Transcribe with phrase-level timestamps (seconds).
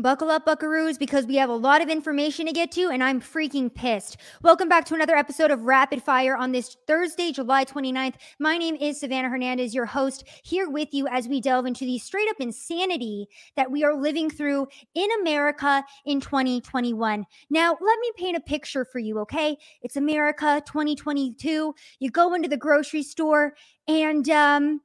[0.00, 3.20] Buckle up, buckaroos, because we have a lot of information to get to, and I'm
[3.20, 4.16] freaking pissed.
[4.40, 8.14] Welcome back to another episode of Rapid Fire on this Thursday, July 29th.
[8.38, 11.98] My name is Savannah Hernandez, your host, here with you as we delve into the
[11.98, 13.26] straight up insanity
[13.56, 17.26] that we are living through in America in 2021.
[17.50, 19.58] Now, let me paint a picture for you, okay?
[19.82, 21.74] It's America 2022.
[21.98, 23.52] You go into the grocery store
[23.86, 24.80] and um,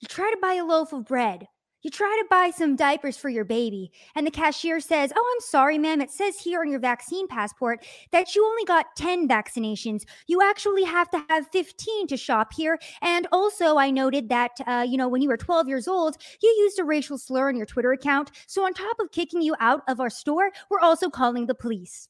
[0.00, 1.46] you try to buy a loaf of bread
[1.82, 5.40] you try to buy some diapers for your baby, and the cashier says, Oh, I'm
[5.40, 6.00] sorry, ma'am.
[6.00, 10.04] It says here on your vaccine passport that you only got 10 vaccinations.
[10.26, 12.78] You actually have to have 15 to shop here.
[13.00, 16.48] And also, I noted that, uh, you know, when you were 12 years old, you
[16.60, 18.30] used a racial slur on your Twitter account.
[18.46, 22.08] So, on top of kicking you out of our store, we're also calling the police.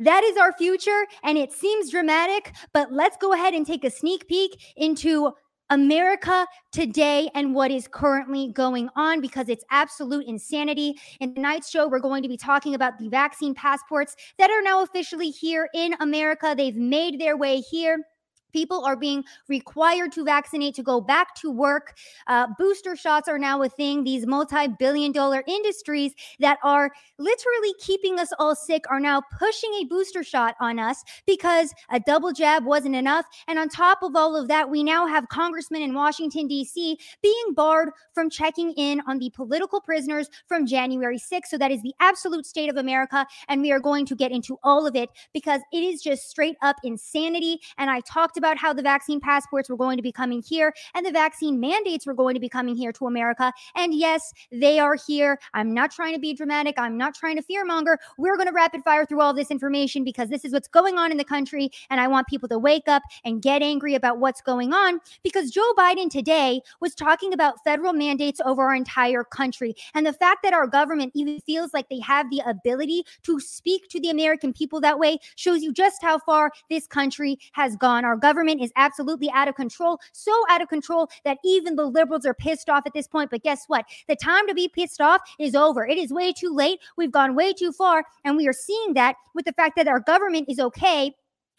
[0.00, 3.90] That is our future, and it seems dramatic, but let's go ahead and take a
[3.90, 5.32] sneak peek into
[5.70, 10.94] America today and what is currently going on because it's absolute insanity.
[11.20, 14.82] In tonight's show, we're going to be talking about the vaccine passports that are now
[14.82, 16.54] officially here in America.
[16.56, 18.04] They've made their way here.
[18.52, 21.94] People are being required to vaccinate to go back to work.
[22.26, 24.04] Uh, booster shots are now a thing.
[24.04, 29.72] These multi billion dollar industries that are literally keeping us all sick are now pushing
[29.74, 33.26] a booster shot on us because a double jab wasn't enough.
[33.46, 36.98] And on top of all of that, we now have congressmen in Washington, D.C.
[37.22, 41.46] being barred from checking in on the political prisoners from January 6th.
[41.48, 43.26] So that is the absolute state of America.
[43.48, 46.56] And we are going to get into all of it because it is just straight
[46.62, 47.60] up insanity.
[47.76, 51.04] And I talked about how the vaccine passports were going to be coming here and
[51.04, 53.52] the vaccine mandates were going to be coming here to America.
[53.76, 55.38] And yes, they are here.
[55.54, 56.76] I'm not trying to be dramatic.
[56.78, 57.96] I'm not trying to fearmonger.
[58.16, 61.10] We're going to rapid fire through all this information because this is what's going on
[61.10, 61.70] in the country.
[61.90, 65.50] And I want people to wake up and get angry about what's going on because
[65.50, 69.74] Joe Biden today was talking about federal mandates over our entire country.
[69.94, 73.88] And the fact that our government even feels like they have the ability to speak
[73.88, 78.04] to the American people that way shows you just how far this country has gone.
[78.04, 82.26] Our government is absolutely out of control, so out of control that even the liberals
[82.26, 83.30] are pissed off at this point.
[83.30, 83.86] But guess what?
[84.06, 85.86] The time to be pissed off is over.
[85.86, 86.78] It is way too late.
[86.98, 88.04] We've gone way too far.
[88.24, 91.14] And we are seeing that with the fact that our government is okay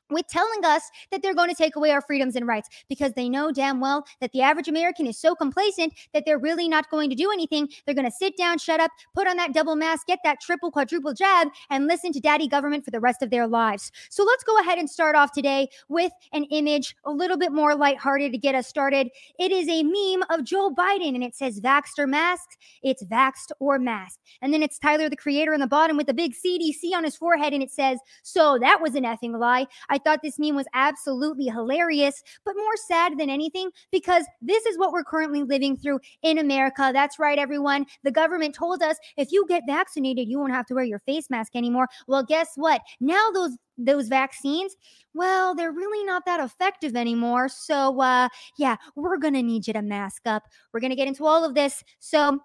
[0.10, 3.30] with telling us that they're going to take away our freedoms and rights because they
[3.30, 7.10] know damn well that the average American is so complacent that they're really not going
[7.10, 7.68] to do anything.
[7.86, 10.72] They're going to sit down, shut up, put on that double mask, get that triple,
[10.72, 13.92] quadruple jab, and listen to daddy government for the rest of their lives.
[14.10, 17.76] So let's go ahead and start off today with an image a little bit more
[17.76, 19.10] lighthearted to get us started.
[19.40, 22.58] It is a meme of Joe Biden and it says vaxxed or masked.
[22.84, 24.20] It's vaxxed or masked.
[24.42, 27.16] And then it's Tyler the creator in the bottom with the big CDC on his
[27.16, 29.68] forehead and it says, So that was an effing lie.
[29.90, 34.78] I thought this meme was absolutely hilarious, but more sad than anything because this is
[34.78, 36.92] what we're currently living through in America.
[36.94, 37.86] That's right, everyone.
[38.04, 41.30] The government told us if you get vaccinated, you won't have to wear your face
[41.30, 41.88] mask anymore.
[42.08, 42.82] Well, guess what?
[43.00, 44.76] Now those those vaccines,
[45.14, 47.50] well, they're really not that effective anymore.
[47.50, 48.28] So, uh,
[48.58, 50.44] yeah, we're going to need you to mask up.
[50.74, 51.84] We're going to get into all of this.
[52.00, 52.40] So,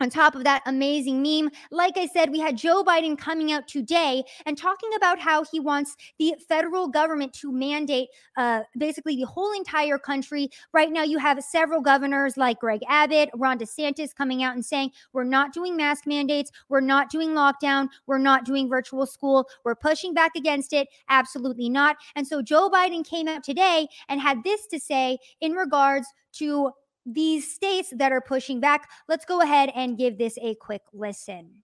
[0.00, 3.68] on top of that amazing meme, like I said, we had Joe Biden coming out
[3.68, 9.26] today and talking about how he wants the federal government to mandate uh, basically the
[9.26, 10.48] whole entire country.
[10.72, 14.90] Right now, you have several governors like Greg Abbott, Ron DeSantis coming out and saying,
[15.12, 16.50] We're not doing mask mandates.
[16.68, 17.88] We're not doing lockdown.
[18.06, 19.48] We're not doing virtual school.
[19.64, 20.88] We're pushing back against it.
[21.08, 21.96] Absolutely not.
[22.16, 26.70] And so Joe Biden came out today and had this to say in regards to
[27.14, 28.88] these states that are pushing back.
[29.08, 31.62] Let's go ahead and give this a quick listen.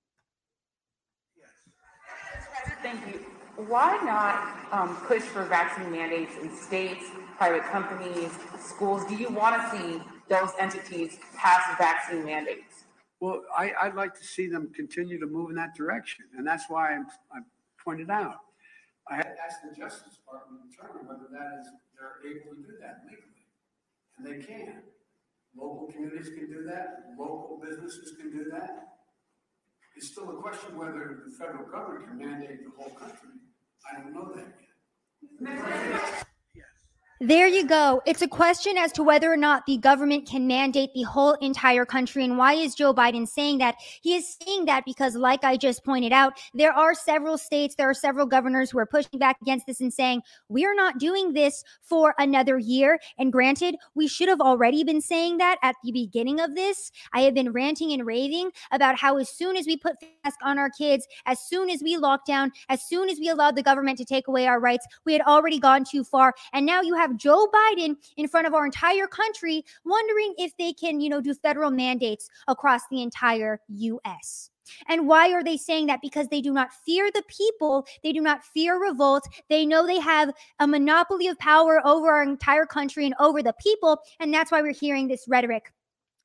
[2.83, 3.21] Thank you.
[3.57, 7.05] Why not um, push for vaccine mandates in states,
[7.39, 9.07] private companies, schools?
[9.07, 12.85] Do you want to see those entities pass vaccine mandates?
[13.19, 16.65] Well, I, would like to see them continue to move in that direction, and that's
[16.69, 17.39] why I'm, I
[17.83, 18.41] pointed out.
[19.09, 22.77] I had asked the Justice Department to determine whether that is they're able to do
[22.81, 23.47] that legally,
[24.19, 24.83] and they can.
[25.57, 28.97] Local communities can do that, local businesses can do that.
[29.97, 33.31] It's still a question whether the federal government can mandate the whole country.
[33.91, 34.55] I don't know that
[35.41, 36.27] yet.
[37.19, 38.03] There you go.
[38.05, 41.87] It's a question as to whether or not the government can mandate the whole entire
[41.87, 42.23] country.
[42.27, 43.77] And why is Joe Biden saying that?
[44.03, 47.89] He is saying that because, like I just pointed out, there are several states, there
[47.89, 50.21] are several governors who are pushing back against this and saying,
[50.51, 53.01] we are not doing this for another year.
[53.17, 56.93] And granted, we should have already been saying that at the beginning of this.
[57.15, 60.59] I have been ranting and raving about how as soon as we put mask on
[60.59, 63.97] our kids, as soon as we locked down, as soon as we allowed the government
[63.97, 66.35] to take away our rights, we had already gone too far.
[66.53, 70.57] And now you have have Joe Biden in front of our entire country wondering if
[70.57, 74.51] they can, you know, do federal mandates across the entire US.
[74.89, 76.01] And why are they saying that?
[76.03, 79.25] Because they do not fear the people, they do not fear revolt.
[79.49, 83.55] They know they have a monopoly of power over our entire country and over the
[83.61, 84.01] people.
[84.19, 85.73] And that's why we're hearing this rhetoric.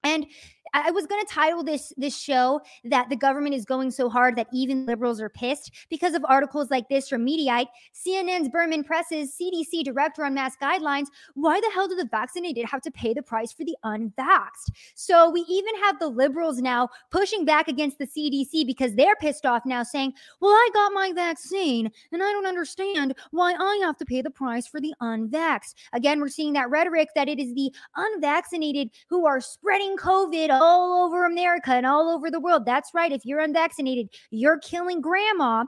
[0.03, 0.25] And
[0.73, 4.37] I was going to title this this show that the government is going so hard
[4.37, 7.67] that even liberals are pissed because of articles like this from Mediaite.
[7.93, 11.07] CNN's Berman Press's CDC director on mask guidelines.
[11.33, 14.71] Why the hell do the vaccinated have to pay the price for the unvaxxed?
[14.95, 19.45] So we even have the liberals now pushing back against the CDC because they're pissed
[19.45, 23.97] off now, saying, "Well, I got my vaccine and I don't understand why I have
[23.97, 27.53] to pay the price for the unvaxxed." Again, we're seeing that rhetoric that it is
[27.53, 32.65] the unvaccinated who are spreading COVID all over America and all over the world.
[32.65, 33.11] That's right.
[33.11, 35.65] If you're unvaccinated, you're killing grandma.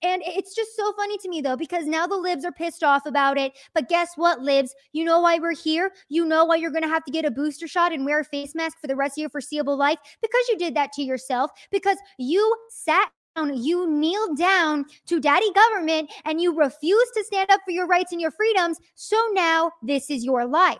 [0.00, 3.04] And it's just so funny to me though, because now the libs are pissed off
[3.04, 3.52] about it.
[3.74, 4.72] But guess what, libs?
[4.92, 5.90] You know why we're here?
[6.08, 8.24] You know why you're going to have to get a booster shot and wear a
[8.24, 9.98] face mask for the rest of your foreseeable life?
[10.22, 15.50] Because you did that to yourself, because you sat down, you kneel down to daddy
[15.52, 18.78] government and you refuse to stand up for your rights and your freedoms.
[18.94, 20.78] So now this is your life.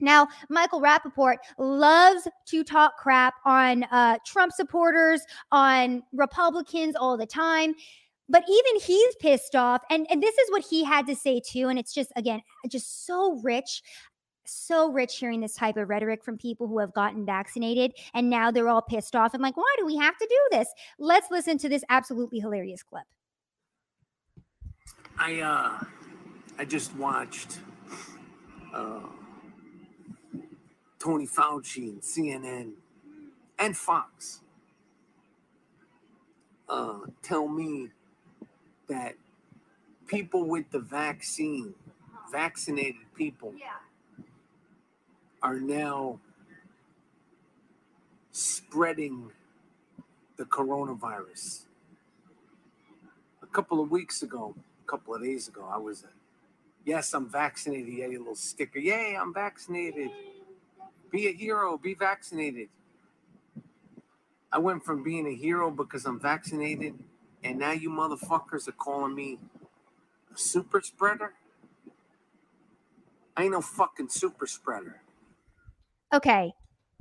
[0.00, 7.26] Now, Michael Rapaport loves to talk crap on uh, Trump supporters, on Republicans all the
[7.26, 7.74] time.
[8.28, 9.82] But even he's pissed off.
[9.90, 11.68] And, and this is what he had to say too.
[11.68, 13.82] And it's just, again, just so rich
[14.50, 18.50] so rich hearing this type of rhetoric from people who have gotten vaccinated and now
[18.50, 20.68] they're all pissed off and like, why do we have to do this?
[20.98, 23.04] Let's listen to this absolutely hilarious clip.
[25.18, 25.84] I uh
[26.58, 27.60] I just watched
[28.74, 29.00] uh
[31.00, 32.72] Tony Fauci and CNN
[33.58, 34.40] and Fox
[36.68, 37.88] uh, tell me
[38.88, 39.14] that
[40.06, 41.74] people with the vaccine,
[42.30, 44.24] vaccinated people, yeah.
[45.42, 46.20] are now
[48.30, 49.30] spreading
[50.36, 51.62] the coronavirus.
[53.42, 54.54] A couple of weeks ago,
[54.84, 56.04] a couple of days ago, I was,
[56.84, 57.94] yes, I'm vaccinated.
[58.00, 58.78] Had a little sticker.
[58.78, 60.10] Yay, I'm vaccinated.
[61.10, 62.68] Be a hero, be vaccinated.
[64.52, 66.94] I went from being a hero because I'm vaccinated,
[67.44, 69.38] and now you motherfuckers are calling me
[70.34, 71.32] a super spreader?
[73.36, 75.00] I ain't no fucking super spreader.
[76.12, 76.52] Okay.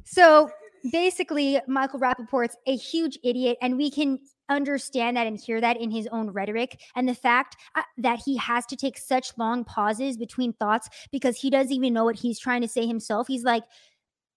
[0.05, 0.51] So
[0.91, 4.19] basically, Michael Rapaport's a huge idiot, and we can
[4.49, 8.35] understand that and hear that in his own rhetoric and the fact uh, that he
[8.37, 12.39] has to take such long pauses between thoughts because he doesn't even know what he's
[12.39, 13.27] trying to say himself.
[13.27, 13.63] He's like,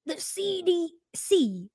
[0.06, 1.69] the CDC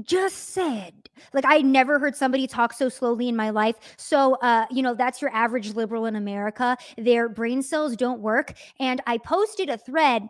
[0.00, 0.94] just said
[1.34, 3.76] like i never heard somebody talk so slowly in my life.
[3.98, 6.76] So uh you know that's your average liberal in america.
[6.96, 8.54] Their brain cells don't work.
[8.80, 10.28] And i posted a thread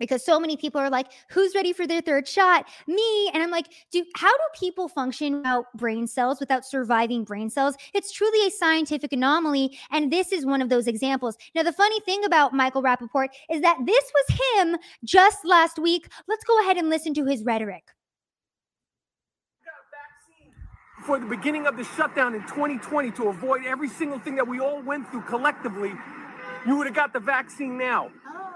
[0.00, 2.66] because so many people are like who's ready for their third shot?
[2.88, 3.30] Me.
[3.32, 7.76] And i'm like do how do people function without brain cells without surviving brain cells?
[7.94, 11.36] It's truly a scientific anomaly and this is one of those examples.
[11.54, 16.10] Now the funny thing about michael rapaport is that this was him just last week.
[16.26, 17.84] Let's go ahead and listen to his rhetoric.
[21.04, 24.60] For the beginning of the shutdown in 2020 to avoid every single thing that we
[24.60, 25.92] all went through collectively
[26.66, 28.10] you would have got the vaccine now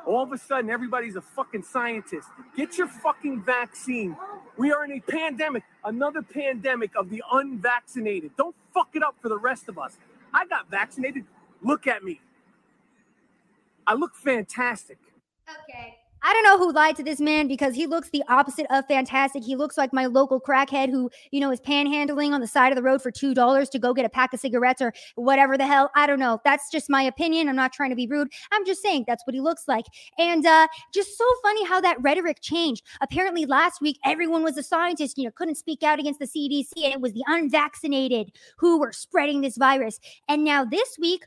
[0.06, 2.29] all of a sudden everybody's a fucking scientist.
[2.56, 4.17] Get your fucking vaccine.
[4.56, 8.33] We are in a pandemic, another pandemic of the unvaccinated.
[8.37, 9.97] Don't fuck it up for the rest of us.
[10.33, 11.25] I got vaccinated.
[11.62, 12.21] Look at me.
[13.87, 14.99] I look fantastic.
[15.69, 15.99] Okay.
[16.26, 19.45] I don't know who lied to this man because he looks the opposite of fantastic.
[19.45, 22.76] He looks like my local crackhead who, you know, is panhandling on the side of
[22.76, 25.90] the road for $2 to go get a pack of cigarettes or whatever the hell.
[25.95, 26.40] I don't know.
[26.43, 27.47] That's just my opinion.
[27.50, 28.33] I'm not trying to be rude.
[28.52, 29.85] I'm just saying that's what he looks like.
[30.19, 32.85] And uh, just so funny how that rhetoric changed.
[33.02, 36.85] Apparently, last week, everyone was a scientist, you know, couldn't speak out against the CDC,
[36.85, 40.00] and it was the unvaccinated who were spreading this virus.
[40.26, 41.26] And now this week,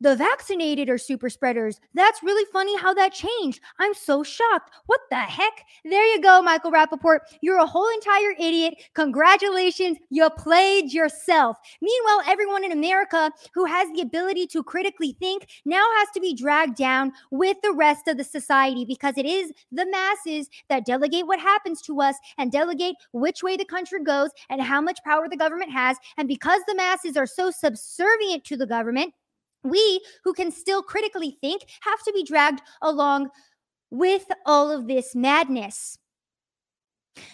[0.00, 1.80] the vaccinated are super spreaders.
[1.94, 3.60] That's really funny how that changed.
[3.78, 4.70] I'm so shocked.
[4.86, 5.64] What the heck?
[5.84, 7.20] There you go, Michael Rapaport.
[7.40, 8.74] You're a whole entire idiot.
[8.94, 9.98] Congratulations.
[10.10, 11.56] You played yourself.
[11.80, 16.34] Meanwhile, everyone in America who has the ability to critically think now has to be
[16.34, 21.26] dragged down with the rest of the society because it is the masses that delegate
[21.26, 25.28] what happens to us and delegate which way the country goes and how much power
[25.28, 25.96] the government has.
[26.16, 29.14] And because the masses are so subservient to the government,
[29.70, 33.30] we who can still critically think have to be dragged along
[33.90, 35.98] with all of this madness.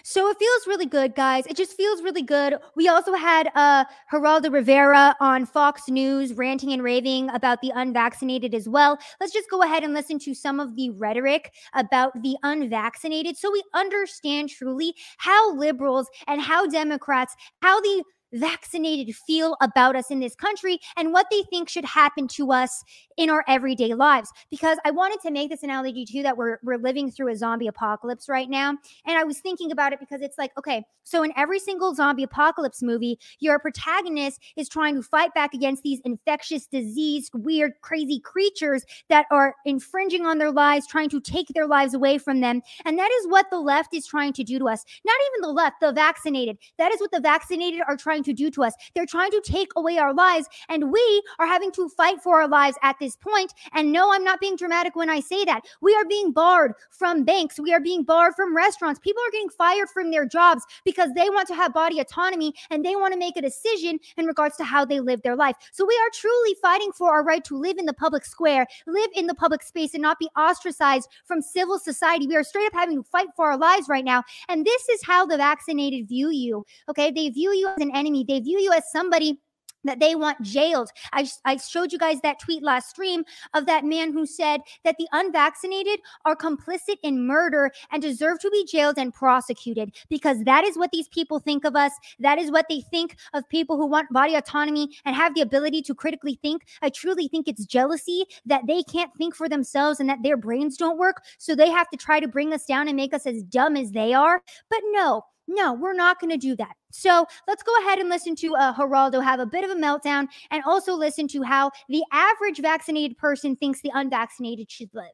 [0.04, 1.46] So it feels really good, guys.
[1.46, 2.54] It just feels really good.
[2.76, 8.54] We also had uh Geraldo Rivera on Fox News ranting and raving about the unvaccinated
[8.54, 8.98] as well.
[9.20, 13.50] Let's just go ahead and listen to some of the rhetoric about the unvaccinated so
[13.50, 20.20] we understand truly how liberals and how Democrats, how the vaccinated feel about us in
[20.20, 22.84] this country and what they think should happen to us
[23.16, 24.30] in our everyday lives.
[24.50, 27.66] Because I wanted to make this analogy too that we're we're living through a zombie
[27.66, 28.70] apocalypse right now.
[29.06, 32.22] And I was thinking about it because it's like, okay, so in every single zombie
[32.22, 38.20] apocalypse movie, your protagonist is trying to fight back against these infectious disease, weird, crazy
[38.20, 42.62] creatures that are infringing on their lives, trying to take their lives away from them.
[42.84, 44.84] And that is what the left is trying to do to us.
[45.04, 46.58] Not even the left, the vaccinated.
[46.78, 48.74] That is what the vaccinated are trying to do to us.
[48.94, 52.48] They're trying to take away our lives, and we are having to fight for our
[52.48, 53.52] lives at this point.
[53.72, 55.64] And no, I'm not being dramatic when I say that.
[55.80, 59.00] We are being barred from banks, we are being barred from restaurants.
[59.00, 62.84] People are getting fired from their jobs because they want to have body autonomy and
[62.84, 65.56] they want to make a decision in regards to how they live their life.
[65.72, 69.10] So we are truly fighting for our right to live in the public square, live
[69.14, 72.26] in the public space, and not be ostracized from civil society.
[72.26, 74.22] We are straight up having to fight for our lives right now.
[74.48, 76.64] And this is how the vaccinated view you.
[76.88, 77.10] Okay.
[77.10, 79.38] They view you as an enemy, they view you as somebody
[79.84, 80.90] that they want jailed.
[81.12, 84.96] I, I showed you guys that tweet last stream of that man who said that
[84.98, 90.64] the unvaccinated are complicit in murder and deserve to be jailed and prosecuted because that
[90.64, 91.92] is what these people think of us.
[92.20, 95.82] That is what they think of people who want body autonomy and have the ability
[95.82, 96.66] to critically think.
[96.80, 100.76] I truly think it's jealousy that they can't think for themselves and that their brains
[100.76, 101.22] don't work.
[101.38, 103.92] So they have to try to bring us down and make us as dumb as
[103.92, 104.42] they are.
[104.70, 106.76] But no, no, we're not going to do that.
[106.90, 110.28] So let's go ahead and listen to uh, Geraldo have a bit of a meltdown
[110.50, 115.04] and also listen to how the average vaccinated person thinks the unvaccinated should live.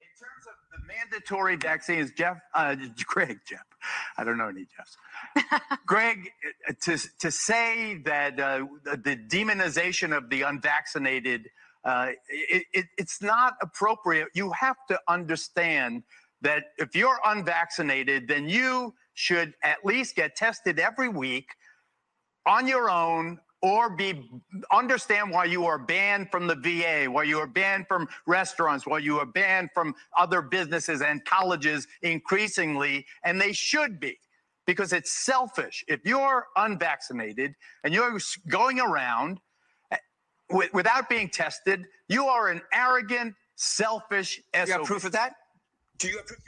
[0.00, 3.64] In terms of the mandatory vaccines, Jeff, uh, Greg, Jeff,
[4.18, 4.96] I don't know any Jeffs.
[5.86, 6.30] Greg,
[6.68, 11.48] uh, to, to say that uh, the demonization of the unvaccinated,
[11.84, 14.28] uh, it, it, it's not appropriate.
[14.34, 16.02] You have to understand
[16.42, 21.48] that if you're unvaccinated, then you should at least get tested every week
[22.46, 24.30] on your own or be
[24.72, 28.98] understand why you are banned from the VA, why you are banned from restaurants, why
[28.98, 34.18] you are banned from other businesses and colleges increasingly, and they should be
[34.66, 35.84] because it's selfish.
[35.88, 39.40] If you're unvaccinated and you're going around
[39.90, 39.96] eh,
[40.72, 44.40] without being tested, you are an arrogant, selfish.
[44.54, 45.34] Do you have proof of that?
[45.98, 46.38] Do you have proof?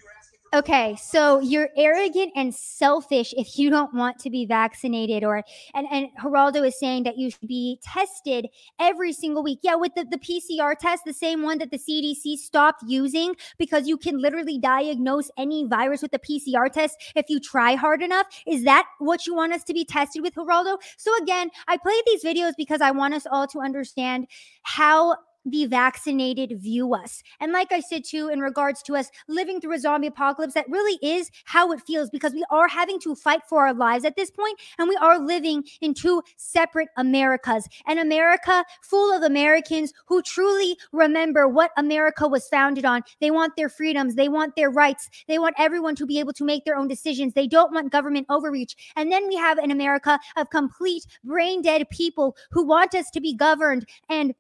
[0.54, 5.42] Okay, so you're arrogant and selfish if you don't want to be vaccinated, or
[5.73, 9.61] and and Geraldo is saying that you should be tested every single week.
[9.62, 13.88] Yeah, with the, the PCR test, the same one that the CDC stopped using because
[13.88, 18.26] you can literally diagnose any virus with the PCR test if you try hard enough.
[18.47, 20.76] Is that what you want us to be tested with, Geraldo?
[20.99, 24.26] So again, I played these videos because I want us all to understand
[24.64, 27.22] how the vaccinated view us.
[27.40, 30.68] And like I said too, in regards to us living through a zombie apocalypse, that
[30.68, 34.16] really is how it feels because we are having to fight for our lives at
[34.16, 37.68] this point, and we are living in two separate Americas.
[37.87, 43.02] An America full of Americans who truly remember what America was founded on.
[43.20, 46.44] They want their freedoms, they want their rights, they want everyone to be able to
[46.44, 47.34] make their own decisions.
[47.34, 48.76] They don't want government overreach.
[48.96, 53.20] And then we have an America of complete brain dead people who want us to
[53.20, 54.34] be governed and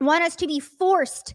[0.00, 1.34] want us to be forced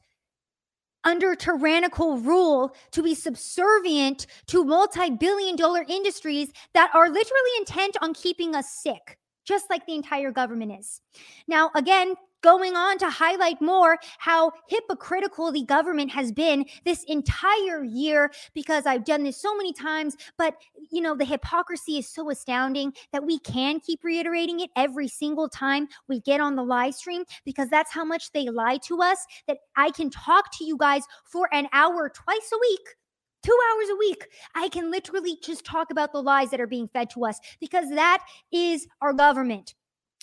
[1.03, 7.97] under tyrannical rule to be subservient to multi billion dollar industries that are literally intent
[8.01, 11.01] on keeping us sick, just like the entire government is.
[11.47, 17.83] Now, again, going on to highlight more how hypocritical the government has been this entire
[17.83, 20.15] year because I've done this so many times.
[20.37, 20.55] But,
[20.91, 25.49] you know, the hypocrisy is so astounding that we can keep reiterating it every single
[25.49, 29.25] time we get on the live stream because that's how much they lie to us
[29.47, 32.95] that I can talk to you guys for an hour twice a week
[33.43, 34.27] two hours a week.
[34.53, 37.89] I can literally just talk about the lies that are being fed to us because
[37.89, 39.73] that is our government.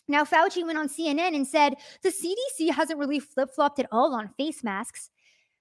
[0.09, 4.15] Now, Fauci went on CNN and said the CDC hasn't really flip flopped at all
[4.15, 5.11] on face masks.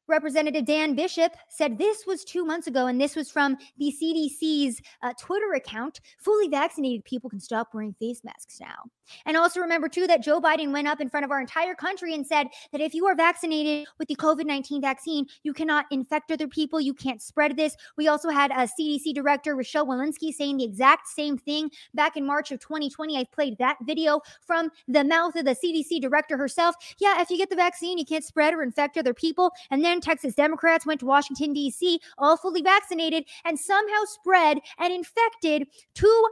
[0.08, 4.82] Representative Dan Bishop said this was two months ago, and this was from the CDC's
[5.02, 6.00] uh, Twitter account.
[6.20, 8.90] Fully vaccinated people can stop wearing face masks now.
[9.26, 12.14] And also remember, too, that Joe Biden went up in front of our entire country
[12.14, 16.32] and said that if you are vaccinated with the COVID 19 vaccine, you cannot infect
[16.32, 16.80] other people.
[16.80, 17.76] You can't spread this.
[17.98, 22.26] We also had a CDC director, Rochelle Walensky, saying the exact same thing back in
[22.26, 23.18] March of 2020.
[23.18, 26.76] I played that video from the mouth of the CDC director herself.
[27.00, 29.52] Yeah, if you get the vaccine, you can't spread or infect other people.
[29.72, 34.94] And then Texas Democrats went to Washington, D.C., all fully vaccinated, and somehow spread and
[34.94, 36.30] infected two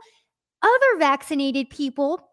[0.61, 2.29] other vaccinated people,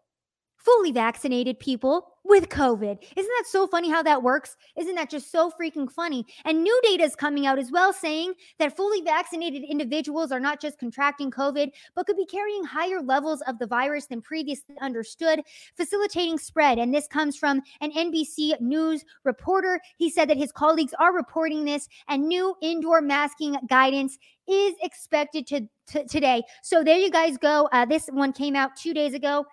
[0.63, 2.97] fully vaccinated people with COVID.
[3.17, 4.55] Isn't that so funny how that works?
[4.77, 6.25] Isn't that just so freaking funny?
[6.45, 10.61] And new data is coming out as well saying that fully vaccinated individuals are not
[10.61, 15.41] just contracting COVID, but could be carrying higher levels of the virus than previously understood,
[15.75, 16.77] facilitating spread.
[16.77, 19.81] And this comes from an NBC News reporter.
[19.97, 24.17] He said that his colleagues are reporting this, and new indoor masking guidance
[24.47, 26.43] is expected to, to today.
[26.61, 27.67] So there you guys go.
[27.71, 29.45] Uh, this one came out two days ago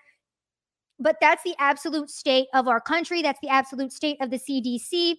[1.00, 3.22] but that's the absolute state of our country.
[3.22, 5.16] That's the absolute state of the CDC.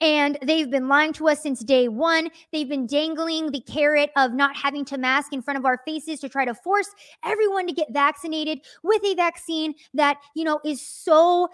[0.00, 2.28] And they've been lying to us since day one.
[2.52, 6.20] They've been dangling the carrot of not having to mask in front of our faces
[6.20, 6.88] to try to force
[7.24, 11.48] everyone to get vaccinated with a vaccine that, you know, is so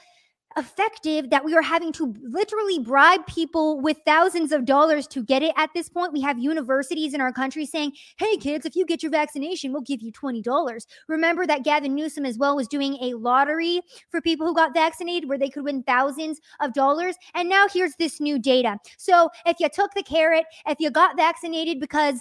[0.56, 5.42] effective that we are having to literally bribe people with thousands of dollars to get
[5.42, 6.12] it at this point.
[6.12, 9.82] We have universities in our country saying, hey, kids, if you get your vaccination, we'll
[9.82, 10.86] give you $20.
[11.08, 13.80] Remember that Gavin Newsom as well was doing a lottery
[14.10, 17.16] for people who got vaccinated where they could win thousands of dollars.
[17.34, 18.78] And now here's this new data.
[18.96, 22.20] So if you took the carrot, if you got vaccinated because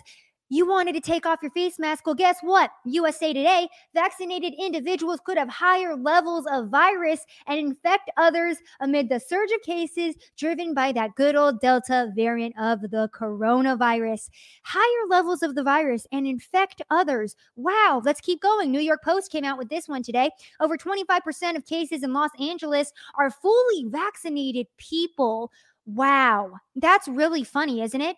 [0.53, 2.05] you wanted to take off your face mask.
[2.05, 2.69] Well, guess what?
[2.86, 9.19] USA Today vaccinated individuals could have higher levels of virus and infect others amid the
[9.19, 14.29] surge of cases driven by that good old Delta variant of the coronavirus.
[14.62, 17.36] Higher levels of the virus and infect others.
[17.55, 18.69] Wow, let's keep going.
[18.69, 20.29] New York Post came out with this one today.
[20.60, 25.51] Over 25% of cases in Los Angeles are fully vaccinated people.
[25.88, 28.17] Wow, that's really funny, isn't it?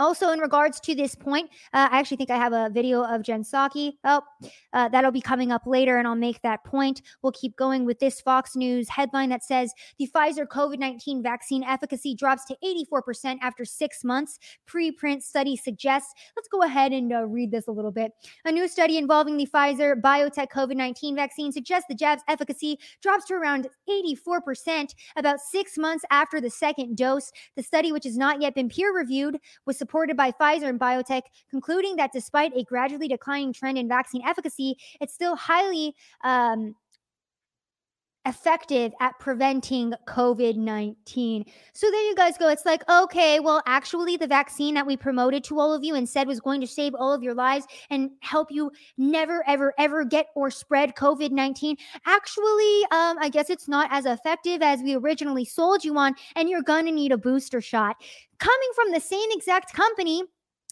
[0.00, 3.22] Also, in regards to this point, uh, I actually think I have a video of
[3.22, 3.92] Jen Psaki.
[4.02, 4.22] Oh,
[4.72, 7.02] uh, that'll be coming up later, and I'll make that point.
[7.22, 11.62] We'll keep going with this Fox News headline that says the Pfizer COVID 19 vaccine
[11.62, 14.38] efficacy drops to 84% after six months.
[14.66, 16.14] Preprint study suggests.
[16.34, 18.12] Let's go ahead and uh, read this a little bit.
[18.46, 23.26] A new study involving the Pfizer BioNTech COVID 19 vaccine suggests the jab's efficacy drops
[23.26, 27.30] to around 84% about six months after the second dose.
[27.56, 31.22] The study, which has not yet been peer reviewed, was supported by Pfizer and BioNTech,
[31.50, 36.76] concluding that despite a gradually declining trend in vaccine efficacy, it's still highly um,
[38.24, 41.44] effective at preventing COVID 19.
[41.72, 42.48] So there you guys go.
[42.48, 46.08] It's like, okay, well, actually, the vaccine that we promoted to all of you and
[46.08, 50.04] said was going to save all of your lives and help you never, ever, ever
[50.04, 51.76] get or spread COVID 19.
[52.06, 56.48] Actually, um, I guess it's not as effective as we originally sold you on, and
[56.48, 57.96] you're going to need a booster shot.
[58.40, 60.24] Coming from the same exact company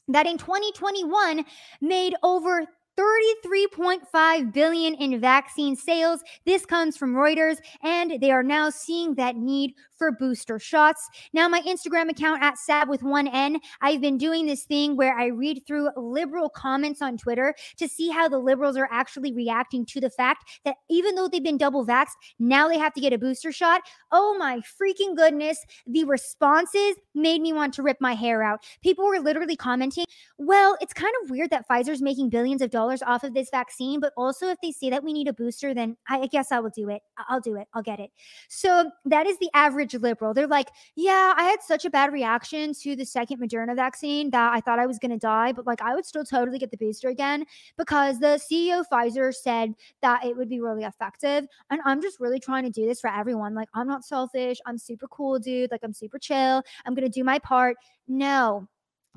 [0.09, 1.45] that in 2021
[1.81, 2.67] made over
[2.99, 6.21] 33.5 billion in vaccine sales.
[6.45, 11.09] This comes from Reuters and they are now seeing that need for booster shots.
[11.33, 15.19] Now my Instagram account at Sab with one N, I've been doing this thing where
[15.19, 19.85] I read through liberal comments on Twitter to see how the liberals are actually reacting
[19.87, 23.13] to the fact that even though they've been double vaxxed, now they have to get
[23.13, 23.83] a booster shot.
[24.13, 25.65] Oh my freaking goodness.
[25.87, 28.65] The responses made me want to rip my hair out.
[28.83, 30.05] People were literally commenting,
[30.39, 34.01] well, it's kind of weird that Pfizer's making billions of dollars off of this vaccine,
[34.01, 36.71] but also if they say that we need a booster, then I guess I will
[36.71, 37.03] do it.
[37.29, 37.67] I'll do it.
[37.75, 38.11] I'll get it.
[38.49, 40.35] So that is the average liberal.
[40.35, 44.53] They're like, yeah, I had such a bad reaction to the second Moderna vaccine that
[44.53, 46.77] I thought I was going to die, but like I would still totally get the
[46.77, 47.45] booster again
[47.77, 51.47] because the CEO Pfizer said that it would be really effective.
[51.71, 53.55] And I'm just really trying to do this for everyone.
[53.55, 54.59] Like, I'm not selfish.
[54.67, 55.71] I'm super cool, dude.
[55.71, 56.63] Like, I'm super chill.
[56.85, 57.77] I'm going to do my part.
[58.07, 58.69] No,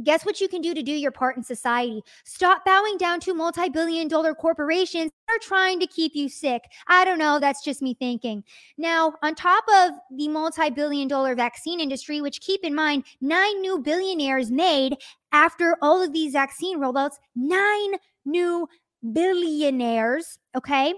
[0.04, 2.02] Guess what you can do to do your part in society?
[2.24, 6.64] Stop bowing down to multi billion dollar corporations that are trying to keep you sick.
[6.88, 7.40] I don't know.
[7.40, 8.44] That's just me thinking.
[8.78, 13.62] Now, on top of the multi billion dollar vaccine industry, which keep in mind, nine
[13.62, 14.98] new billionaires made
[15.32, 17.94] after all of these vaccine rollouts, nine
[18.26, 18.68] new
[19.14, 20.94] billionaires, okay?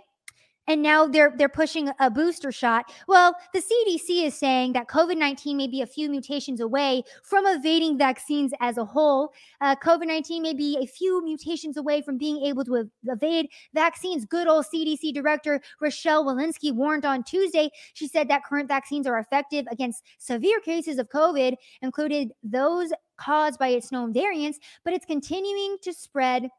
[0.68, 2.92] And now they're they're pushing a booster shot.
[3.08, 7.98] Well, the CDC is saying that COVID-19 may be a few mutations away from evading
[7.98, 9.34] vaccines as a whole.
[9.62, 14.26] Uh, COVID-19 may be a few mutations away from being able to ev- evade vaccines.
[14.26, 17.70] Good old CDC director Rochelle Walensky warned on Tuesday.
[17.94, 23.60] She said that current vaccines are effective against severe cases of COVID, included those caused
[23.60, 26.50] by its known variants, but it's continuing to spread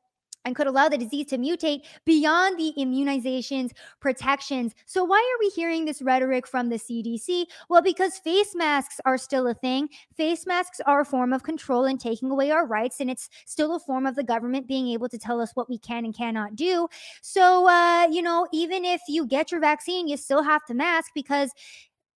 [0.45, 4.75] and could allow the disease to mutate beyond the immunization's protections.
[4.87, 7.47] So, why are we hearing this rhetoric from the CDC?
[7.69, 9.89] Well, because face masks are still a thing.
[10.17, 13.75] Face masks are a form of control and taking away our rights, and it's still
[13.75, 16.57] a form of the government being able to tell us what we can and cannot
[16.57, 16.89] do.
[17.23, 21.11] So, uh, you know, even if you get your vaccine, you still have to mask
[21.15, 21.51] because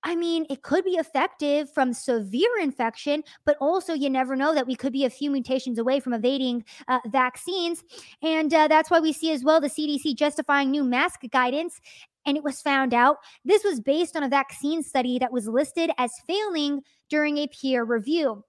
[0.09, 4.67] I mean, it could be effective from severe infection, but also you never know that
[4.67, 7.85] we could be a few mutations away from evading uh, vaccines.
[8.23, 11.79] And uh, that's why we see as well the CDC justifying new mask guidance.
[12.25, 15.91] And it was found out this was based on a vaccine study that was listed
[15.99, 18.45] as failing during a peer review.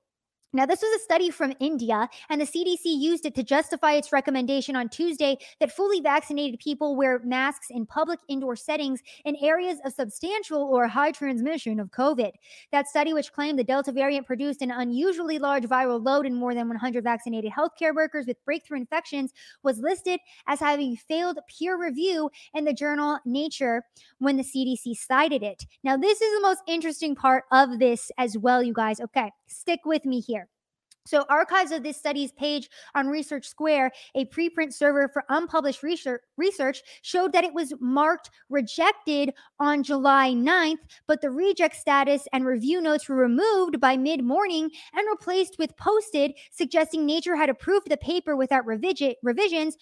[0.51, 4.11] Now, this was a study from India, and the CDC used it to justify its
[4.11, 9.77] recommendation on Tuesday that fully vaccinated people wear masks in public indoor settings in areas
[9.85, 12.31] of substantial or high transmission of COVID.
[12.71, 16.55] That study, which claimed the Delta variant produced an unusually large viral load in more
[16.55, 19.31] than 100 vaccinated healthcare workers with breakthrough infections,
[19.61, 23.83] was listed as having failed peer review in the journal Nature
[24.17, 25.67] when the CDC cited it.
[25.83, 28.99] Now, this is the most interesting part of this as well, you guys.
[28.99, 30.47] Okay, stick with me here.
[31.09, 36.21] So, archives of this study's page on Research Square, a preprint server for unpublished research,
[36.37, 42.45] research, showed that it was marked rejected on July 9th, but the reject status and
[42.45, 47.89] review notes were removed by mid morning and replaced with posted, suggesting Nature had approved
[47.89, 49.77] the paper without revision, revisions.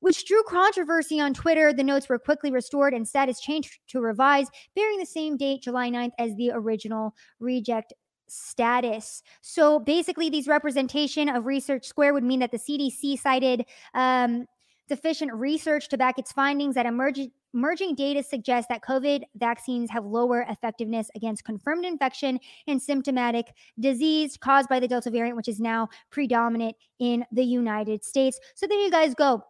[0.00, 1.72] Which drew controversy on Twitter.
[1.72, 5.88] The notes were quickly restored and status changed to revise, bearing the same date, July
[5.88, 7.94] 9th, as the original reject
[8.28, 9.22] status.
[9.40, 14.46] So basically, these representation of Research Square would mean that the CDC cited um,
[14.88, 20.04] deficient research to back its findings that emerging emerging data suggests that COVID vaccines have
[20.04, 23.46] lower effectiveness against confirmed infection and symptomatic
[23.78, 28.40] disease caused by the Delta variant, which is now predominant in the United States.
[28.56, 29.44] So there you guys go.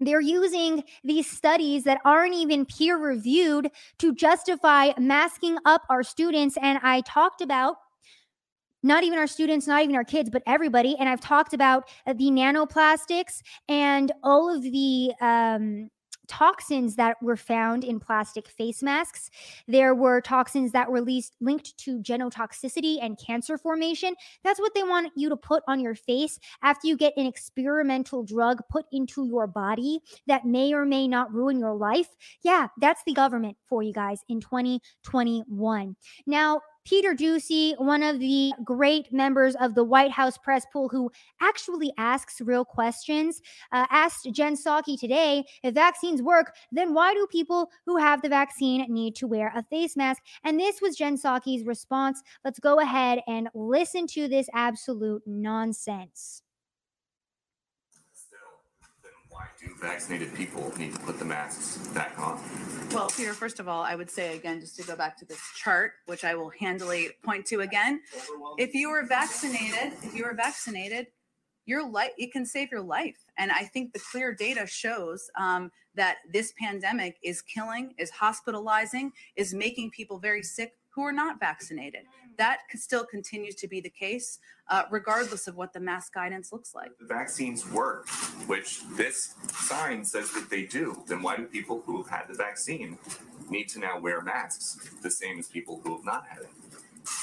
[0.00, 6.58] They're using these studies that aren't even peer reviewed to justify masking up our students.
[6.60, 7.76] And I talked about
[8.86, 10.96] not even our students, not even our kids, but everybody.
[10.98, 15.90] And I've talked about uh, the nanoplastics and all of the um,
[16.28, 19.30] toxins that were found in plastic face masks.
[19.66, 24.14] There were toxins that were least linked to genotoxicity and cancer formation.
[24.44, 28.22] That's what they want you to put on your face after you get an experimental
[28.22, 32.08] drug put into your body that may or may not ruin your life.
[32.42, 35.96] Yeah, that's the government for you guys in 2021.
[36.26, 41.10] Now, Peter Doocy, one of the great members of the White House press pool who
[41.40, 47.26] actually asks real questions, uh, asked Jen Psaki today if vaccines work, then why do
[47.26, 50.22] people who have the vaccine need to wear a face mask?
[50.44, 52.22] And this was Jen Psaki's response.
[52.44, 56.42] Let's go ahead and listen to this absolute nonsense.
[59.55, 62.40] do vaccinated people need to put the masks back on?
[62.92, 65.40] Well, Peter, first of all, I would say again, just to go back to this
[65.54, 68.00] chart, which I will handily point to again.
[68.58, 71.08] If you were vaccinated, if you were vaccinated,
[71.66, 73.16] your life it can save your life.
[73.38, 79.12] And I think the clear data shows um, that this pandemic is killing, is hospitalizing,
[79.34, 82.02] is making people very sick who are not vaccinated.
[82.38, 86.74] That still continues to be the case, uh, regardless of what the mask guidance looks
[86.74, 86.90] like.
[86.98, 88.08] The vaccines work,
[88.46, 91.02] which this sign says that they do.
[91.06, 92.98] Then why do people who have had the vaccine
[93.48, 96.50] need to now wear masks, the same as people who have not had it?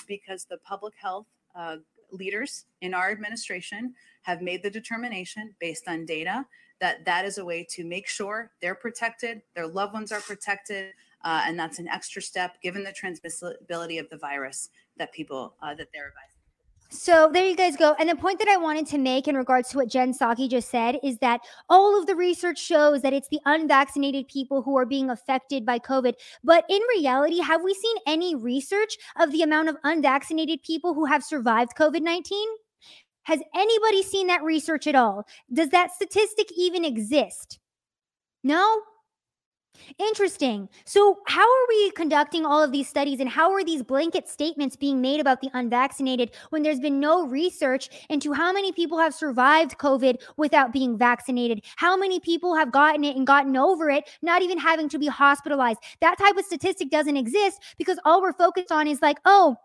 [0.07, 1.77] Because the public health uh,
[2.11, 6.45] leaders in our administration have made the determination based on data
[6.79, 10.91] that that is a way to make sure they're protected, their loved ones are protected,
[11.23, 15.73] uh, and that's an extra step given the transmissibility of the virus that people uh,
[15.75, 16.33] that they're advising.
[16.93, 17.95] So there you guys go.
[17.99, 20.69] And the point that I wanted to make in regards to what Jen Psaki just
[20.69, 24.85] said is that all of the research shows that it's the unvaccinated people who are
[24.85, 26.13] being affected by COVID.
[26.43, 31.05] But in reality, have we seen any research of the amount of unvaccinated people who
[31.05, 32.47] have survived COVID 19?
[33.23, 35.25] Has anybody seen that research at all?
[35.51, 37.59] Does that statistic even exist?
[38.43, 38.81] No?
[39.99, 40.69] Interesting.
[40.85, 44.75] So, how are we conducting all of these studies and how are these blanket statements
[44.75, 49.13] being made about the unvaccinated when there's been no research into how many people have
[49.13, 51.63] survived COVID without being vaccinated?
[51.75, 55.07] How many people have gotten it and gotten over it, not even having to be
[55.07, 55.79] hospitalized?
[56.01, 59.57] That type of statistic doesn't exist because all we're focused on is like, oh,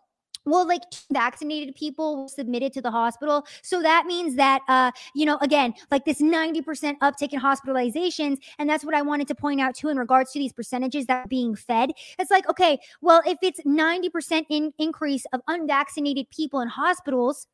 [0.44, 3.46] well like vaccinated people submitted to the hospital.
[3.62, 8.68] So that means that uh you know again like this 90% uptick in hospitalizations and
[8.68, 11.29] that's what i wanted to point out too in regards to these percentages that are
[11.29, 11.90] being fed.
[12.18, 17.46] It's like okay well if it's 90% in increase of unvaccinated people in hospitals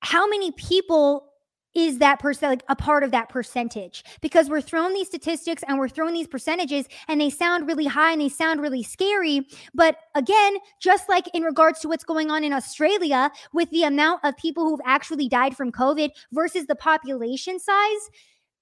[0.00, 1.31] how many people
[1.74, 4.04] is that person like a part of that percentage.
[4.20, 8.12] Because we're throwing these statistics and we're throwing these percentages and they sound really high
[8.12, 12.44] and they sound really scary but again just like in regards to what's going on
[12.44, 17.58] in australia with the amount of people who've actually died from covid versus the population
[17.58, 18.10] size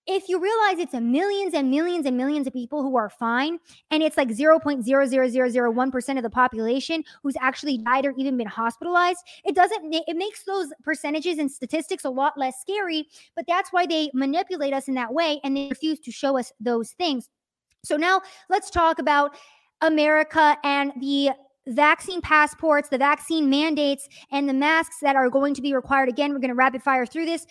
[0.06, 3.58] if you realize it's millions and millions and millions of people who are fine,
[3.90, 9.54] and it's like 0.00001% of the population who's actually died or even been hospitalized, it
[9.54, 13.06] doesn't, it makes those percentages and statistics a lot less scary.
[13.36, 16.52] But that's why they manipulate us in that way and they refuse to show us
[16.60, 17.28] those things.
[17.84, 19.36] So now let's talk about
[19.80, 21.30] America and the
[21.66, 26.08] vaccine passports, the vaccine mandates, and the masks that are going to be required.
[26.08, 27.46] Again, we're going to rapid fire through this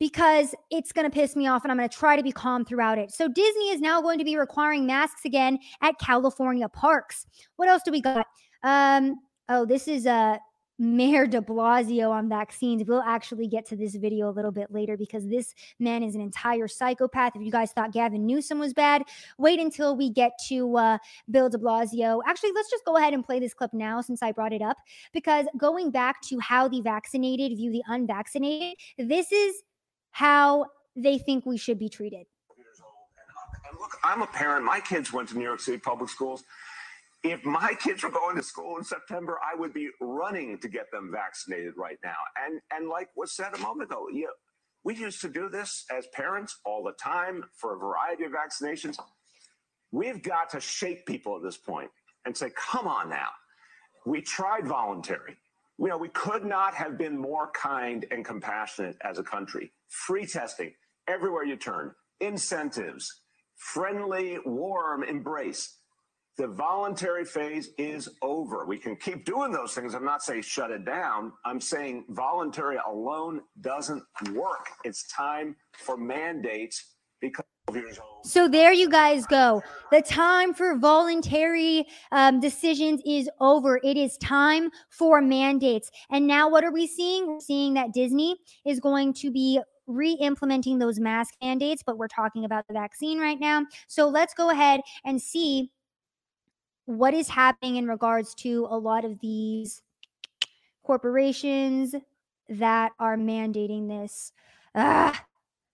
[0.00, 2.64] because it's going to piss me off and I'm going to try to be calm
[2.64, 3.12] throughout it.
[3.12, 7.26] So, Disney is now going to be requiring masks again at California parks.
[7.54, 8.26] What else do we got?
[8.64, 10.38] Um, oh, this is uh,
[10.80, 12.82] Mayor de Blasio on vaccines.
[12.86, 16.22] We'll actually get to this video a little bit later because this man is an
[16.22, 17.36] entire psychopath.
[17.36, 19.02] If you guys thought Gavin Newsom was bad,
[19.36, 20.98] wait until we get to uh,
[21.30, 22.22] Bill de Blasio.
[22.26, 24.78] Actually, let's just go ahead and play this clip now since I brought it up
[25.12, 29.62] because going back to how the vaccinated view the unvaccinated, this is
[30.10, 32.26] how they think we should be treated.
[33.68, 34.64] And look, I'm a parent.
[34.64, 36.44] My kids went to New York City public schools.
[37.22, 40.90] If my kids were going to school in September, I would be running to get
[40.90, 42.16] them vaccinated right now.
[42.44, 44.26] And and like was said a moment ago, yeah,
[44.84, 48.96] we used to do this as parents all the time for a variety of vaccinations.
[49.92, 51.90] We've got to shake people at this point
[52.24, 53.28] and say, come on now.
[54.06, 55.36] We tried voluntary.
[55.78, 59.72] You know, we could not have been more kind and compassionate as a country.
[59.90, 60.72] Free testing
[61.08, 63.22] everywhere you turn, incentives,
[63.56, 65.78] friendly, warm embrace.
[66.38, 68.64] The voluntary phase is over.
[68.64, 69.94] We can keep doing those things.
[69.94, 71.32] I'm not saying shut it down.
[71.44, 74.66] I'm saying voluntary alone doesn't work.
[74.84, 77.44] It's time for mandates because.
[78.24, 79.62] So there you guys go.
[79.92, 83.78] The time for voluntary um, decisions is over.
[83.84, 85.88] It is time for mandates.
[86.10, 87.28] And now what are we seeing?
[87.28, 92.44] We're seeing that Disney is going to be re-implementing those mask mandates, but we're talking
[92.44, 93.64] about the vaccine right now.
[93.88, 95.70] So let's go ahead and see
[96.86, 99.82] what is happening in regards to a lot of these
[100.82, 101.94] corporations
[102.48, 104.32] that are mandating this.
[104.74, 105.24] Ah,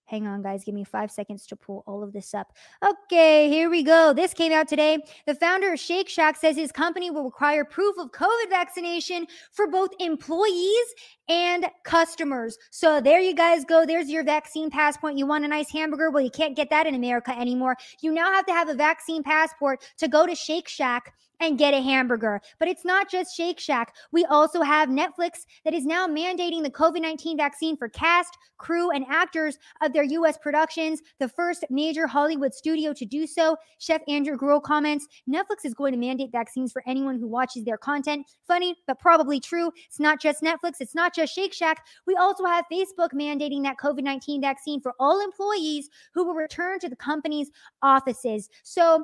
[0.06, 0.64] Hang on, guys.
[0.64, 2.52] Give me five seconds to pull all of this up.
[2.84, 4.12] Okay, here we go.
[4.12, 4.98] This came out today.
[5.26, 9.66] The founder of Shake Shack says his company will require proof of COVID vaccination for
[9.66, 10.86] both employees
[11.28, 12.56] and customers.
[12.70, 13.84] So there you guys go.
[13.84, 15.14] There's your vaccine passport.
[15.14, 16.10] You want a nice hamburger?
[16.10, 17.76] Well, you can't get that in America anymore.
[18.00, 21.74] You now have to have a vaccine passport to go to Shake Shack and get
[21.74, 22.40] a hamburger.
[22.58, 23.94] But it's not just Shake Shack.
[24.12, 28.90] We also have Netflix that is now mandating the COVID 19 vaccine for cast, crew,
[28.90, 30.38] and actors of their U.S.
[30.38, 33.56] productions, the first major Hollywood studio to do so.
[33.78, 37.78] Chef Andrew Grohl comments Netflix is going to mandate vaccines for anyone who watches their
[37.78, 38.26] content.
[38.46, 39.70] Funny, but probably true.
[39.86, 41.84] It's not just Netflix, it's not just Shake Shack.
[42.06, 46.78] We also have Facebook mandating that COVID 19 vaccine for all employees who will return
[46.80, 47.50] to the company's
[47.82, 48.48] offices.
[48.62, 49.02] So,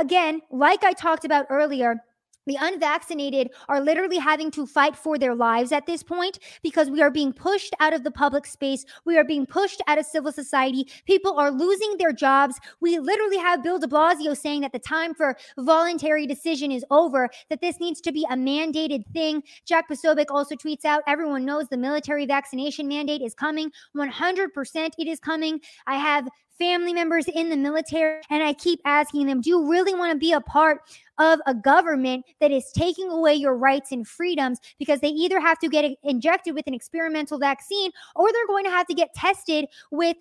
[0.00, 2.02] again, like I talked about earlier,
[2.50, 7.00] the unvaccinated are literally having to fight for their lives at this point because we
[7.00, 8.84] are being pushed out of the public space.
[9.04, 10.88] We are being pushed out of civil society.
[11.06, 12.58] People are losing their jobs.
[12.80, 17.30] We literally have Bill de Blasio saying that the time for voluntary decision is over,
[17.50, 19.44] that this needs to be a mandated thing.
[19.64, 23.70] Jack Posobiec also tweets out everyone knows the military vaccination mandate is coming.
[23.96, 25.60] 100% it is coming.
[25.86, 26.26] I have
[26.60, 28.20] family members in the military.
[28.30, 30.82] And I keep asking them, do you really want to be a part
[31.20, 35.58] of a government that is taking away your rights and freedoms because they either have
[35.60, 39.66] to get injected with an experimental vaccine or they're going to have to get tested
[39.92, 40.16] with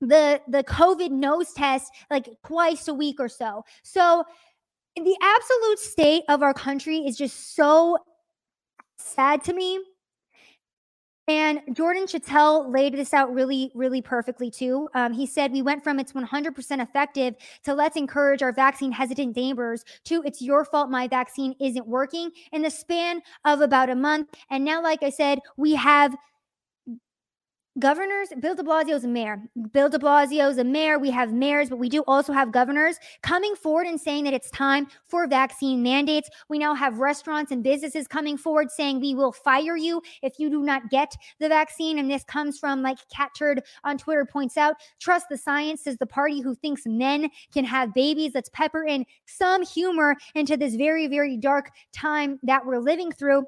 [0.00, 3.64] the the covid nose test like twice a week or so.
[3.82, 4.24] So
[4.96, 7.98] the absolute state of our country is just so
[8.98, 9.80] sad to me
[11.26, 14.88] and Jordan Schachtel laid this out really, really perfectly too.
[14.94, 17.34] Um, he said, We went from it's 100% effective
[17.64, 22.30] to let's encourage our vaccine hesitant neighbors to it's your fault my vaccine isn't working
[22.52, 24.28] in the span of about a month.
[24.50, 26.14] And now, like I said, we have
[27.78, 29.42] governors bill de blasio is a mayor.
[29.72, 30.98] Bill de blasio is a mayor.
[30.98, 34.50] We have mayors but we do also have governors coming forward and saying that it's
[34.50, 36.28] time for vaccine mandates.
[36.48, 40.50] We now have restaurants and businesses coming forward saying we will fire you if you
[40.50, 41.98] do not get the vaccine.
[41.98, 45.96] And this comes from like cat turd on twitter points out trust the science is
[45.98, 48.32] the party who thinks men can have babies.
[48.34, 53.44] Let's pepper in some humor into this very very dark time that we're living through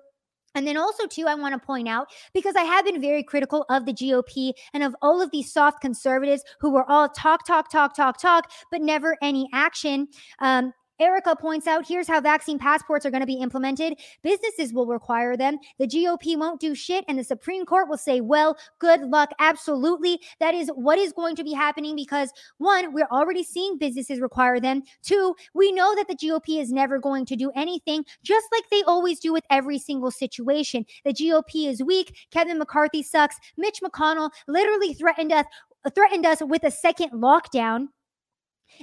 [0.57, 3.66] and then also, too, I want to point out because I have been very critical
[3.69, 7.71] of the GOP and of all of these soft conservatives who were all talk, talk,
[7.71, 10.09] talk, talk, talk, but never any action.
[10.40, 13.98] Um, Erica points out here's how vaccine passports are going to be implemented.
[14.22, 15.59] Businesses will require them.
[15.78, 19.30] The GOP won't do shit, and the Supreme Court will say, well, good luck.
[19.38, 20.20] Absolutely.
[20.40, 24.61] That is what is going to be happening because one, we're already seeing businesses require
[24.61, 24.82] them.
[25.02, 28.82] Two, we know that the GOP is never going to do anything, just like they
[28.85, 30.85] always do with every single situation.
[31.04, 32.16] The GOP is weak.
[32.30, 33.37] Kevin McCarthy sucks.
[33.56, 35.46] Mitch McConnell literally threatened us
[35.94, 37.88] threatened us with a second lockdown.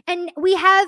[0.08, 0.88] And we have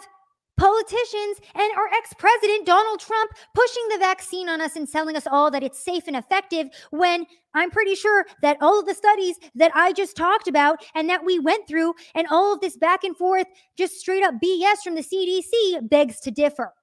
[0.58, 5.28] politicians and our ex president, Donald Trump, pushing the vaccine on us and telling us
[5.28, 9.38] all that it's safe and effective when I'm pretty sure that all of the studies
[9.56, 13.04] that I just talked about and that we went through and all of this back
[13.04, 16.74] and forth, just straight up BS from the CDC, begs to differ.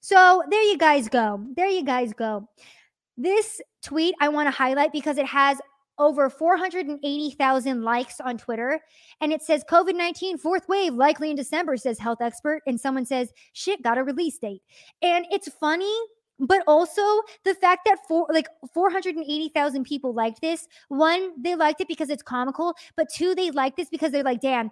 [0.00, 1.44] So there you guys go.
[1.56, 2.48] There you guys go.
[3.16, 5.58] This tweet I want to highlight because it has
[5.98, 8.80] over 480,000 likes on Twitter.
[9.20, 12.62] And it says COVID 19 fourth wave likely in December, says health expert.
[12.66, 14.62] And someone says, shit, got a release date.
[15.02, 15.94] And it's funny.
[16.40, 17.02] But also
[17.44, 20.68] the fact that for like 480,000 people liked this.
[20.86, 24.40] One, they liked it because it's comical, but two, they liked this because they're like,
[24.40, 24.70] damn,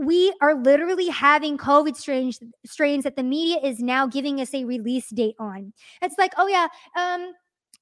[0.00, 4.64] we are literally having COVID strains strains that the media is now giving us a
[4.64, 5.74] release date on.
[6.00, 7.34] It's like, oh yeah, um,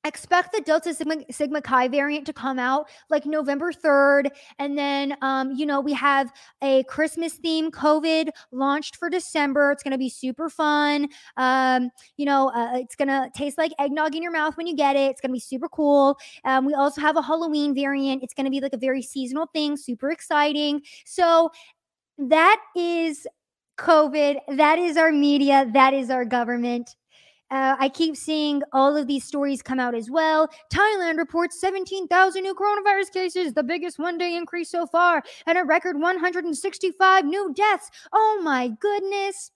[0.04, 5.16] expect the delta sigma, sigma chi variant to come out like november 3rd and then
[5.22, 6.32] um, you know we have
[6.62, 9.72] a christmas theme covid launched for december.
[9.72, 11.08] It's going to be super fun.
[11.36, 14.76] Um, you know uh, it's going to taste like eggnog in your mouth when you
[14.76, 15.10] get it.
[15.10, 16.16] It's going to be super cool.
[16.44, 18.22] Um, we also have a halloween variant.
[18.22, 20.82] It's going to be like a very seasonal thing super exciting.
[21.04, 21.50] So
[22.18, 23.26] that is
[23.78, 24.38] covid.
[24.56, 25.68] That is our media.
[25.72, 26.96] That is our government
[27.50, 30.48] uh, I keep seeing all of these stories come out as well.
[30.72, 35.64] Thailand reports 17,000 new coronavirus cases, the biggest one day increase so far, and a
[35.64, 37.90] record 165 new deaths.
[38.12, 39.50] Oh my goodness.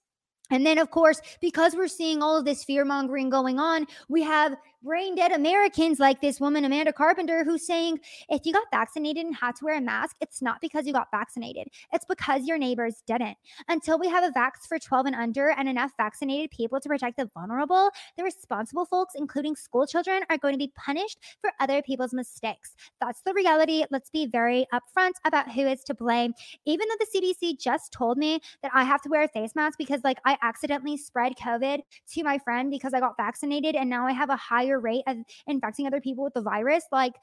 [0.49, 4.21] And then, of course, because we're seeing all of this fear mongering going on, we
[4.23, 9.25] have brain dead Americans like this woman, Amanda Carpenter, who's saying if you got vaccinated
[9.25, 12.57] and had to wear a mask, it's not because you got vaccinated, it's because your
[12.57, 13.37] neighbors didn't.
[13.69, 17.15] Until we have a vax for 12 and under and enough vaccinated people to protect
[17.17, 21.81] the vulnerable, the responsible folks, including school children, are going to be punished for other
[21.81, 22.75] people's mistakes.
[22.99, 23.85] That's the reality.
[23.89, 26.33] Let's be very upfront about who is to blame.
[26.65, 29.77] Even though the CDC just told me that I have to wear a face mask
[29.77, 31.79] because, like, I accidentally spread COVID
[32.13, 35.03] to my friend because I got vaccinated and now I have a higher higher rate
[35.07, 36.85] of infecting other people with the virus.
[36.91, 37.13] Like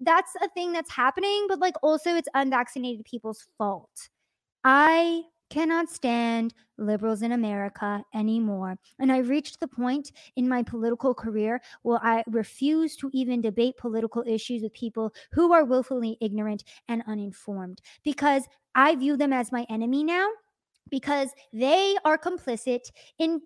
[0.00, 4.08] that's a thing that's happening, but like also it's unvaccinated people's fault.
[4.64, 8.76] I cannot stand liberals in America anymore.
[9.00, 13.76] And I reached the point in my political career where I refuse to even debate
[13.76, 18.44] political issues with people who are willfully ignorant and uninformed because
[18.76, 20.28] I view them as my enemy now
[20.90, 23.40] because they are complicit in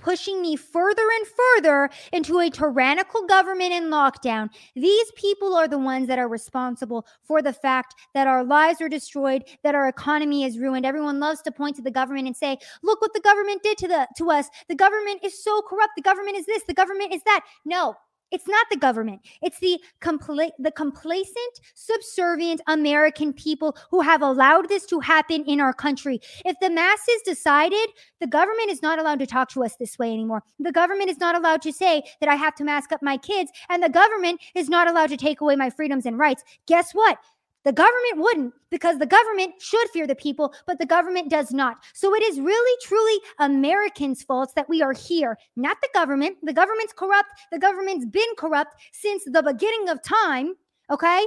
[0.00, 4.48] pushing me further and further into a tyrannical government and lockdown.
[4.74, 8.88] These people are the ones that are responsible for the fact that our lives are
[8.88, 10.86] destroyed, that our economy is ruined.
[10.86, 13.88] Everyone loves to point to the government and say, "Look what the government did to
[13.88, 14.48] the to us.
[14.68, 15.92] The government is so corrupt.
[15.96, 17.94] The government is this, the government is that." No,
[18.30, 19.20] it's not the government.
[19.42, 25.60] It's the compla- the complacent, subservient American people who have allowed this to happen in
[25.60, 26.20] our country.
[26.44, 27.88] If the masses decided
[28.20, 31.18] the government is not allowed to talk to us this way anymore, the government is
[31.18, 34.40] not allowed to say that I have to mask up my kids, and the government
[34.54, 37.18] is not allowed to take away my freedoms and rights, guess what?
[37.64, 41.76] The government wouldn't because the government should fear the people, but the government does not.
[41.92, 46.38] So it is really, truly Americans' faults that we are here, not the government.
[46.42, 47.28] The government's corrupt.
[47.52, 50.54] The government's been corrupt since the beginning of time.
[50.90, 51.26] Okay.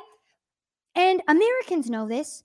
[0.96, 2.44] And Americans know this,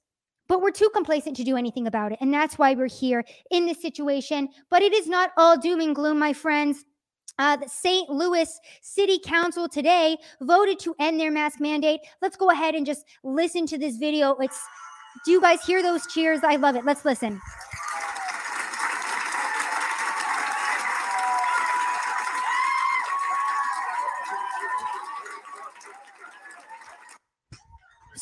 [0.49, 2.19] but we're too complacent to do anything about it.
[2.21, 4.49] And that's why we're here in this situation.
[4.71, 6.85] But it is not all doom and gloom, my friends.
[7.39, 8.11] Uh, the St.
[8.11, 12.01] Louis City Council today voted to end their mask mandate.
[12.21, 14.35] Let's go ahead and just listen to this video.
[14.37, 14.61] It's
[15.25, 16.41] do you guys hear those cheers?
[16.43, 16.85] I love it.
[16.85, 17.41] Let's listen.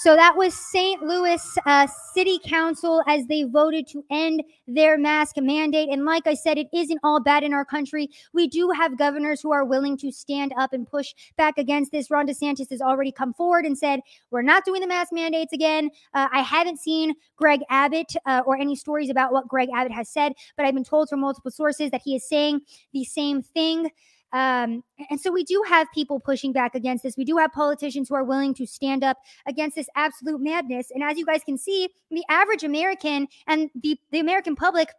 [0.07, 1.03] So that was St.
[1.03, 5.89] Louis uh, City Council as they voted to end their mask mandate.
[5.89, 8.11] And like I said, it isn't all bad in our country.
[8.33, 12.09] We do have governors who are willing to stand up and push back against this.
[12.09, 13.99] Ron DeSantis has already come forward and said,
[14.31, 15.91] We're not doing the mask mandates again.
[16.15, 20.09] Uh, I haven't seen Greg Abbott uh, or any stories about what Greg Abbott has
[20.09, 22.61] said, but I've been told from multiple sources that he is saying
[22.93, 23.91] the same thing.
[24.33, 27.17] Um, and so we do have people pushing back against this.
[27.17, 30.91] We do have politicians who are willing to stand up against this absolute madness.
[30.91, 34.91] And as you guys can see, the average American and the, the American public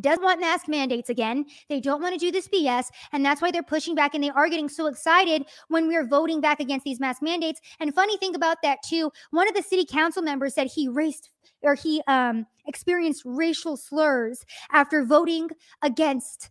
[0.00, 1.46] doesn't want mask mandates again.
[1.68, 2.88] They don't want to do this BS.
[3.12, 6.40] And that's why they're pushing back and they are getting so excited when we're voting
[6.40, 7.60] back against these mask mandates.
[7.80, 11.30] And funny thing about that, too, one of the city council members said he raced
[11.62, 15.48] or he um, experienced racial slurs after voting
[15.82, 16.50] against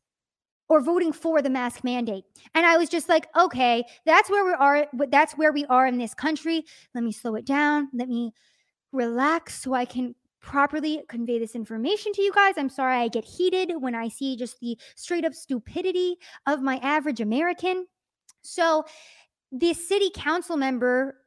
[0.68, 2.24] or voting for the mask mandate.
[2.54, 4.88] And I was just like, okay, that's where we are.
[5.10, 6.64] That's where we are in this country.
[6.94, 7.90] Let me slow it down.
[7.94, 8.34] Let me
[8.92, 12.54] relax so I can properly convey this information to you guys.
[12.58, 16.78] I'm sorry I get heated when I see just the straight up stupidity of my
[16.78, 17.88] average American.
[18.42, 18.86] So,
[19.52, 21.18] this city council member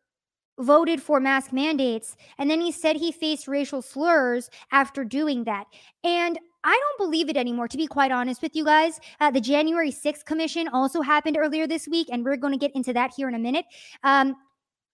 [0.60, 5.66] voted for mask mandates and then he said he faced racial slurs after doing that.
[6.04, 6.38] And
[6.68, 9.00] I don't believe it anymore, to be quite honest with you guys.
[9.20, 12.76] Uh, the January 6th commission also happened earlier this week, and we're going to get
[12.76, 13.64] into that here in a minute.
[14.02, 14.36] Um,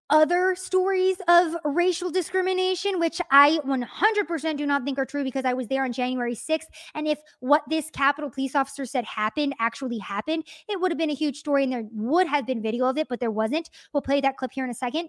[0.08, 5.52] other stories of racial discrimination, which I 100% do not think are true because I
[5.52, 6.66] was there on January 6th.
[6.94, 11.10] And if what this Capitol police officer said happened actually happened, it would have been
[11.10, 13.68] a huge story and there would have been video of it, but there wasn't.
[13.92, 15.08] We'll play that clip here in a second.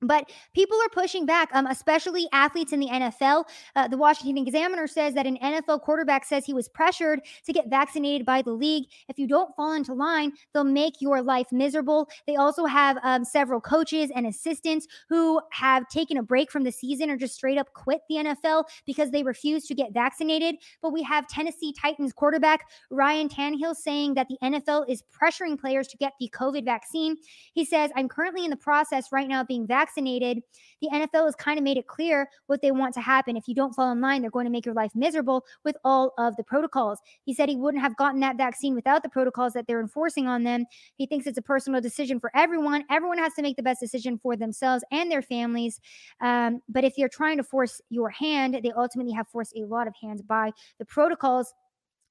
[0.00, 3.44] But people are pushing back, um, especially athletes in the NFL.
[3.74, 7.68] Uh, the Washington Examiner says that an NFL quarterback says he was pressured to get
[7.68, 8.84] vaccinated by the league.
[9.08, 12.08] If you don't fall into line, they'll make your life miserable.
[12.28, 16.72] They also have um, several coaches and assistants who have taken a break from the
[16.72, 20.56] season or just straight up quit the NFL because they refuse to get vaccinated.
[20.80, 25.88] But we have Tennessee Titans quarterback Ryan Tannehill saying that the NFL is pressuring players
[25.88, 27.16] to get the COVID vaccine.
[27.52, 30.42] He says, I'm currently in the process right now of being vaccinated vaccinated,
[30.80, 33.36] the NFL has kind of made it clear what they want to happen.
[33.36, 36.12] If you don't fall in line, they're going to make your life miserable with all
[36.18, 36.98] of the protocols.
[37.24, 40.44] He said he wouldn't have gotten that vaccine without the protocols that they're enforcing on
[40.44, 40.66] them.
[40.96, 42.84] He thinks it's a personal decision for everyone.
[42.90, 45.80] Everyone has to make the best decision for themselves and their families.
[46.20, 49.86] Um, but if you're trying to force your hand, they ultimately have forced a lot
[49.86, 51.52] of hands by the protocols.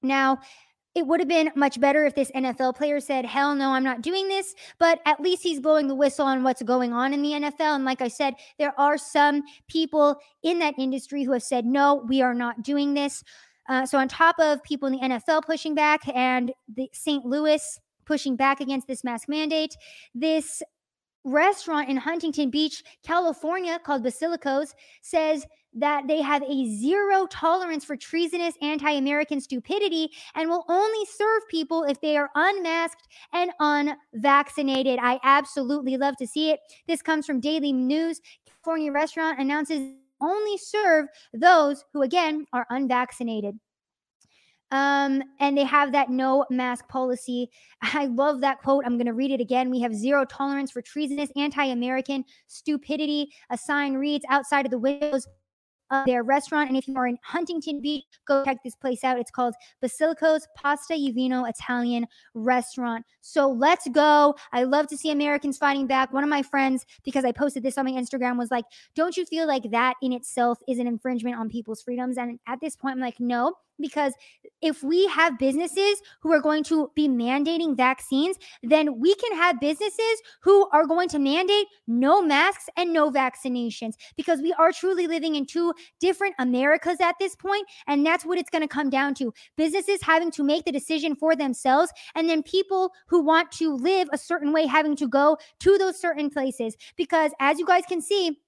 [0.02, 0.38] Now,
[0.94, 4.02] it would have been much better if this NFL player said, Hell no, I'm not
[4.02, 4.54] doing this.
[4.78, 7.76] But at least he's blowing the whistle on what's going on in the NFL.
[7.76, 12.02] And like I said, there are some people in that industry who have said, No,
[12.08, 13.22] we are not doing this.
[13.68, 17.24] Uh, so, on top of people in the NFL pushing back and the St.
[17.24, 19.76] Louis pushing back against this mask mandate,
[20.14, 20.62] this
[21.24, 24.72] restaurant in Huntington Beach, California, called Basilicos,
[25.02, 31.04] says that they have a zero tolerance for treasonous anti American stupidity and will only
[31.06, 34.98] serve people if they are unmasked and unvaccinated.
[35.02, 36.60] I absolutely love to see it.
[36.86, 38.20] This comes from Daily News.
[38.46, 43.58] California restaurant announces only serve those who, again, are unvaccinated.
[44.70, 47.48] Um, and they have that no mask policy.
[47.80, 48.84] I love that quote.
[48.84, 49.70] I'm going to read it again.
[49.70, 53.30] We have zero tolerance for treasonous, anti American stupidity.
[53.50, 55.26] A sign reads outside of the windows
[55.90, 56.68] uh, their restaurant.
[56.68, 59.18] And if you are in Huntington Beach, go check this place out.
[59.18, 63.04] It's called Basilico's Pasta y Vino Italian Restaurant.
[63.20, 64.34] So let's go.
[64.52, 66.12] I love to see Americans fighting back.
[66.12, 68.64] One of my friends, because I posted this on my Instagram, was like,
[68.94, 72.18] Don't you feel like that in itself is an infringement on people's freedoms?
[72.18, 74.14] And at this point, I'm like, No, because
[74.60, 79.60] if we have businesses who are going to be mandating vaccines, then we can have
[79.60, 85.06] businesses who are going to mandate no masks and no vaccinations because we are truly
[85.06, 88.90] living in two different Americas at this point, And that's what it's going to come
[88.90, 93.52] down to businesses having to make the decision for themselves, and then people who want
[93.52, 96.76] to live a certain way having to go to those certain places.
[96.96, 98.38] Because as you guys can see,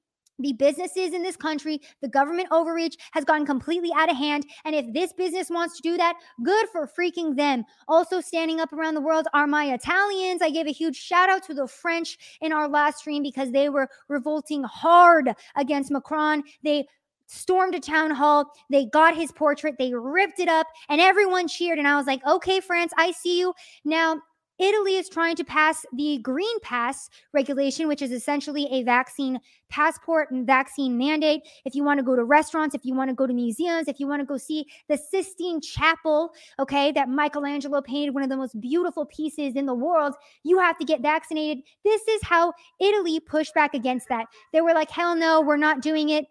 [0.41, 4.47] the businesses in this country, the government overreach has gotten completely out of hand.
[4.64, 7.64] And if this business wants to do that, good for freaking them.
[7.88, 10.43] Also, standing up around the world are my Italians.
[10.43, 13.68] I gave a huge shout out to the French in our last stream because they
[13.68, 16.43] were revolting hard against Macron.
[16.62, 16.86] They
[17.30, 18.51] stormed a town hall.
[18.70, 21.78] They got his portrait, they ripped it up, and everyone cheered.
[21.78, 23.55] And I was like, okay, France, I see you.
[23.84, 24.20] Now,
[24.61, 29.40] Italy is trying to pass the Green Pass regulation, which is essentially a vaccine
[29.70, 31.40] passport and vaccine mandate.
[31.64, 33.98] If you want to go to restaurants, if you want to go to museums, if
[33.98, 38.36] you want to go see the Sistine Chapel, okay, that Michelangelo painted one of the
[38.36, 41.64] most beautiful pieces in the world, you have to get vaccinated.
[41.82, 44.26] This is how Italy pushed back against that.
[44.52, 46.26] They were like, hell no, we're not doing it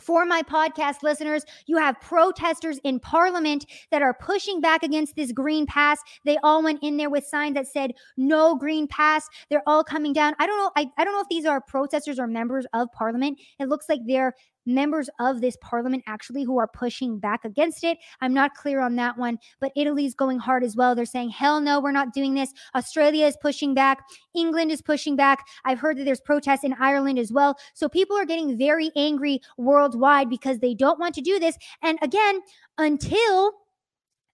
[0.00, 5.32] for my podcast listeners, you have protesters in parliament that are pushing back against this
[5.32, 5.98] green pass.
[6.24, 9.28] They all went in there with signs that said no green pass.
[9.48, 10.34] They're all coming down.
[10.38, 10.70] I don't know.
[10.76, 13.38] I, I don't know if these are protesters or members of parliament.
[13.58, 14.34] It looks like they're
[14.74, 17.98] members of this parliament actually who are pushing back against it.
[18.20, 20.94] I'm not clear on that one, but Italy's going hard as well.
[20.94, 22.52] They're saying, hell no, we're not doing this.
[22.74, 24.02] Australia is pushing back.
[24.34, 25.46] England is pushing back.
[25.64, 27.56] I've heard that there's protests in Ireland as well.
[27.74, 31.56] So people are getting very angry worldwide because they don't want to do this.
[31.82, 32.40] And again,
[32.78, 33.52] until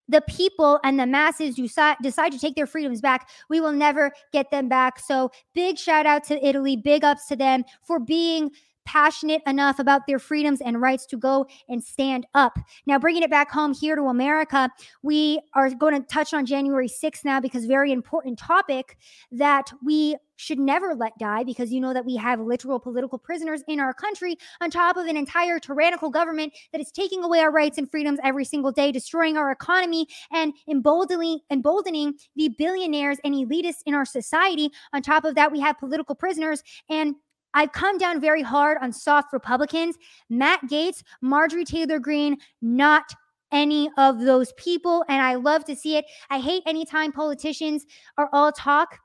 [0.09, 4.12] the people and the masses decide, decide to take their freedoms back, we will never
[4.32, 5.01] get them back.
[5.01, 8.51] So, big shout out to Italy, big ups to them for being
[8.87, 12.59] passionate enough about their freedoms and rights to go and stand up.
[12.87, 14.70] Now, bringing it back home here to America,
[15.03, 18.97] we are going to touch on January 6th now because very important topic
[19.32, 23.62] that we should never let die because you know that we have literal political prisoners
[23.68, 27.51] in our country on top of an entire tyrannical government that is taking away our
[27.51, 33.34] rights and freedoms every single day, destroying our economy and emboldening emboldening the billionaires and
[33.34, 34.70] elitists in our society.
[34.93, 37.14] On top of that, we have political prisoners and
[37.57, 39.96] I've come down very hard on soft Republicans.
[40.28, 43.11] Matt Gaetz, Marjorie Taylor Greene, not
[43.50, 45.04] any of those people.
[45.09, 46.04] And I love to see it.
[46.28, 47.86] I hate anytime politicians
[48.18, 48.98] are all talk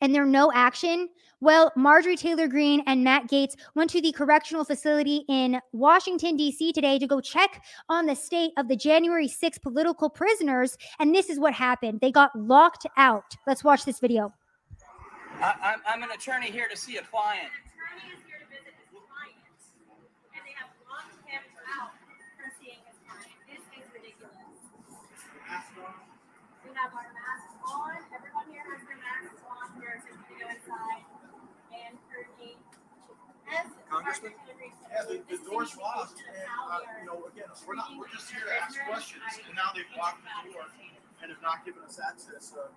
[0.00, 1.08] and there no action.
[1.40, 6.72] Well, Marjorie Taylor Greene and Matt Gaetz went to the correctional facility in Washington, D.C.
[6.72, 10.76] today to go check on the state of the January 6 political prisoners.
[10.98, 13.36] And this is what happened they got locked out.
[13.46, 14.32] Let's watch this video.
[15.40, 17.50] I, I'm an attorney here to see a client.
[33.96, 34.32] Congressman?
[34.92, 36.36] Yeah, the, the door's locked, and,
[36.68, 39.88] uh, you know, again, we're not, we're just here to ask questions, and now they've
[39.96, 40.68] locked the door
[41.24, 42.52] and have not given us access.
[42.52, 42.68] Uh,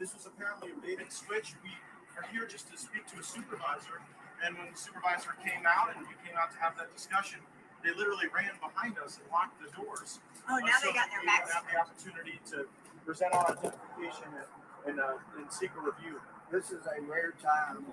[0.00, 1.52] this was apparently a bait and switch.
[1.60, 1.76] We
[2.16, 4.00] are here just to speak to a supervisor,
[4.40, 7.44] and when the supervisor came out and we came out to have that discussion,
[7.84, 10.24] they literally ran behind us and locked the doors.
[10.48, 11.52] Oh, now Uh, they got their we backs.
[11.52, 12.64] Have the opportunity to
[13.04, 14.48] present our identification and,
[14.88, 16.16] and, uh, and seek a review.
[16.48, 17.84] This is a rare time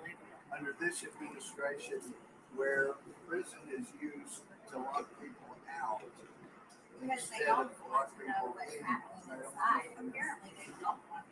[0.55, 1.99] under this administration
[2.55, 2.95] where
[3.27, 4.41] prison is used
[4.71, 6.01] to lock people out
[7.01, 9.91] Because they don't want to know what's happening inside.
[9.93, 11.25] Apparently, they don't want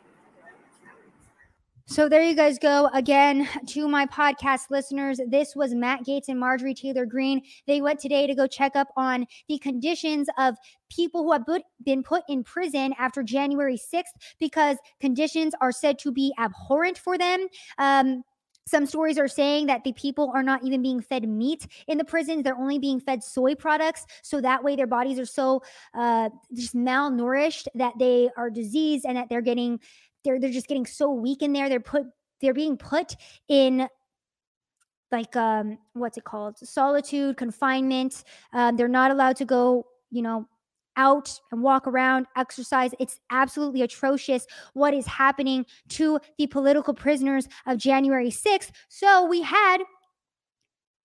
[1.90, 2.90] So there you guys go.
[2.92, 7.40] Again, to my podcast listeners, this was Matt Gaetz and Marjorie Taylor Greene.
[7.66, 10.56] They went today to go check up on the conditions of
[10.90, 11.46] people who have
[11.84, 14.02] been put in prison after January 6th
[14.38, 17.46] because conditions are said to be abhorrent for them.
[17.78, 18.22] Um,
[18.68, 22.04] some stories are saying that the people are not even being fed meat in the
[22.04, 22.44] prisons.
[22.44, 24.06] They're only being fed soy products.
[24.22, 25.62] So that way their bodies are so
[25.94, 29.80] uh, just malnourished that they are diseased and that they're getting
[30.24, 31.68] they're they're just getting so weak in there.
[31.68, 32.06] They're put
[32.40, 33.14] they're being put
[33.48, 33.88] in
[35.10, 40.46] like um what's it called solitude confinement um, they're not allowed to go you know
[40.98, 42.90] out and walk around exercise.
[42.98, 49.42] It's absolutely atrocious what is happening to the political prisoners of january 6th so we
[49.42, 49.78] had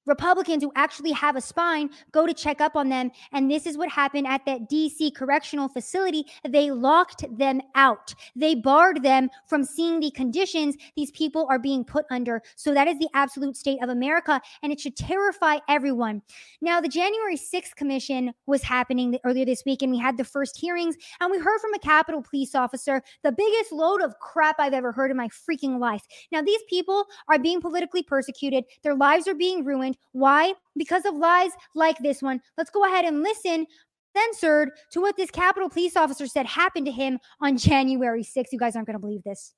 [0.05, 3.11] Republicans who actually have a spine go to check up on them.
[3.31, 6.25] And this is what happened at that DC correctional facility.
[6.47, 11.83] They locked them out, they barred them from seeing the conditions these people are being
[11.83, 12.41] put under.
[12.55, 14.41] So that is the absolute state of America.
[14.61, 16.21] And it should terrify everyone.
[16.61, 20.57] Now, the January 6th Commission was happening earlier this week, and we had the first
[20.57, 20.95] hearings.
[21.19, 24.91] And we heard from a Capitol police officer the biggest load of crap I've ever
[24.91, 26.03] heard in my freaking life.
[26.31, 29.92] Now, these people are being politically persecuted, their lives are being ruined.
[30.11, 30.53] Why?
[30.75, 32.41] Because of lies like this one.
[32.57, 33.67] Let's go ahead and listen,
[34.15, 38.51] censored, to what this Capitol police officer said happened to him on January 6th.
[38.51, 39.53] You guys aren't going to believe this.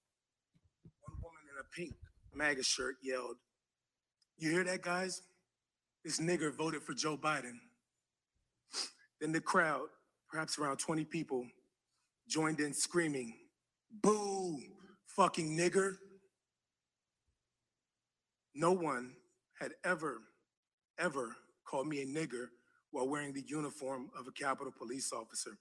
[1.02, 1.96] One woman in a pink
[2.34, 3.38] MAGA shirt yelled,
[4.38, 5.22] You hear that, guys?
[6.04, 7.58] This nigger voted for Joe Biden.
[9.20, 9.88] Then the crowd,
[10.30, 11.48] perhaps around 20 people,
[12.28, 13.34] joined in screaming,
[14.02, 14.60] Boo,
[15.08, 15.96] fucking nigger.
[18.54, 19.14] No one
[19.66, 20.22] had ever,
[21.00, 21.36] ever
[21.66, 22.50] called me a nigger
[22.92, 25.58] while wearing the uniform of a Capitol police officer.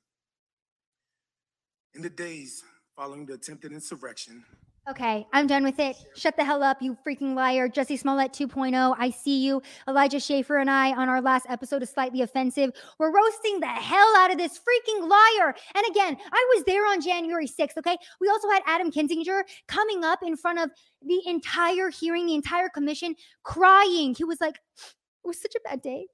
[1.95, 2.63] In the days
[2.95, 4.45] following the attempted insurrection,
[4.87, 5.97] Okay, I'm done with it.
[6.15, 7.71] Shut the hell up, you freaking liar.
[7.71, 9.63] Jussie Smollett 2.0, I see you.
[9.89, 12.71] Elijah Schaffer and I on our last episode of Slightly Offensive.
[12.99, 15.55] We're roasting the hell out of this freaking liar.
[15.75, 17.97] And again, I was there on January 6th, okay?
[18.21, 20.69] We also had Adam Kinzinger coming up in front of
[21.01, 24.15] the entire hearing, the entire commission, crying.
[24.15, 26.09] He was like, it was such a bad day.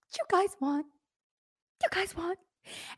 [0.00, 0.86] What you guys want?
[1.82, 2.38] You guys want?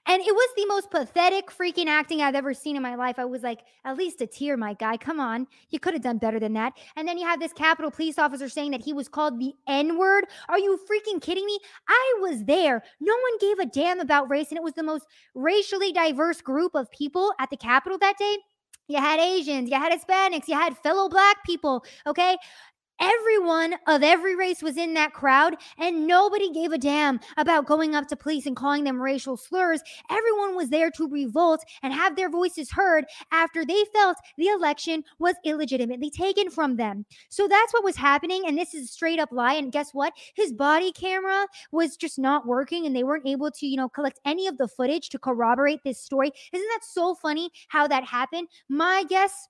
[0.07, 3.19] And it was the most pathetic freaking acting I've ever seen in my life.
[3.19, 4.97] I was like, at least a tear, my guy.
[4.97, 5.47] Come on.
[5.71, 6.73] You could have done better than that.
[6.97, 9.99] And then you have this Capitol police officer saying that he was called the N
[9.99, 10.25] word.
[10.49, 11.59] Are you freaking kidding me?
[11.89, 12.83] I was there.
[13.01, 14.49] No one gave a damn about race.
[14.51, 18.39] And it was the most racially diverse group of people at the Capitol that day.
[18.89, 21.85] You had Asians, you had Hispanics, you had fellow black people.
[22.07, 22.39] Okay.
[23.01, 27.95] Everyone of every race was in that crowd, and nobody gave a damn about going
[27.95, 29.81] up to police and calling them racial slurs.
[30.11, 35.05] Everyone was there to revolt and have their voices heard after they felt the election
[35.19, 37.05] was illegitimately taken from them.
[37.29, 38.45] So that's what was happening.
[38.47, 39.55] And this is a straight up lie.
[39.55, 40.13] And guess what?
[40.35, 44.21] His body camera was just not working, and they weren't able to, you know, collect
[44.25, 46.33] any of the footage to corroborate this story.
[46.53, 48.49] Isn't that so funny how that happened?
[48.69, 49.49] My guess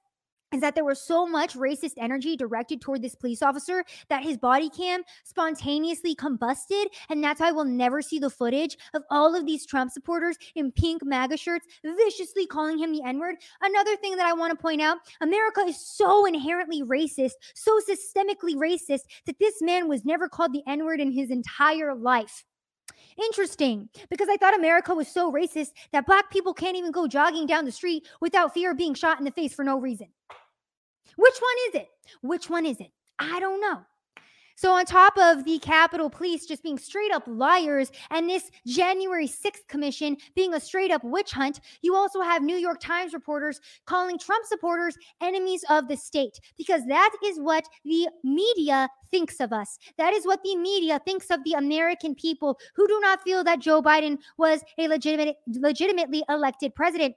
[0.53, 4.37] is that there was so much racist energy directed toward this police officer that his
[4.37, 6.87] body cam spontaneously combusted.
[7.09, 10.73] And that's why we'll never see the footage of all of these Trump supporters in
[10.73, 13.37] pink MAGA shirts viciously calling him the N word.
[13.63, 18.55] Another thing that I want to point out America is so inherently racist, so systemically
[18.55, 22.45] racist, that this man was never called the N word in his entire life.
[23.17, 27.47] Interesting, because I thought America was so racist that black people can't even go jogging
[27.47, 30.09] down the street without fear of being shot in the face for no reason.
[31.17, 31.89] Which one is it?
[32.23, 32.93] Which one is it?
[33.19, 33.83] I don't know.
[34.59, 39.29] So, on top of the Capitol Police just being straight up liars and this January
[39.29, 43.61] 6th commission being a straight up witch hunt, you also have New York Times reporters
[43.87, 49.53] calling Trump supporters enemies of the state because that is what the media thinks of
[49.53, 49.79] us.
[49.97, 53.61] That is what the media thinks of the American people who do not feel that
[53.61, 57.15] Joe Biden was a legitimate, legitimately elected president.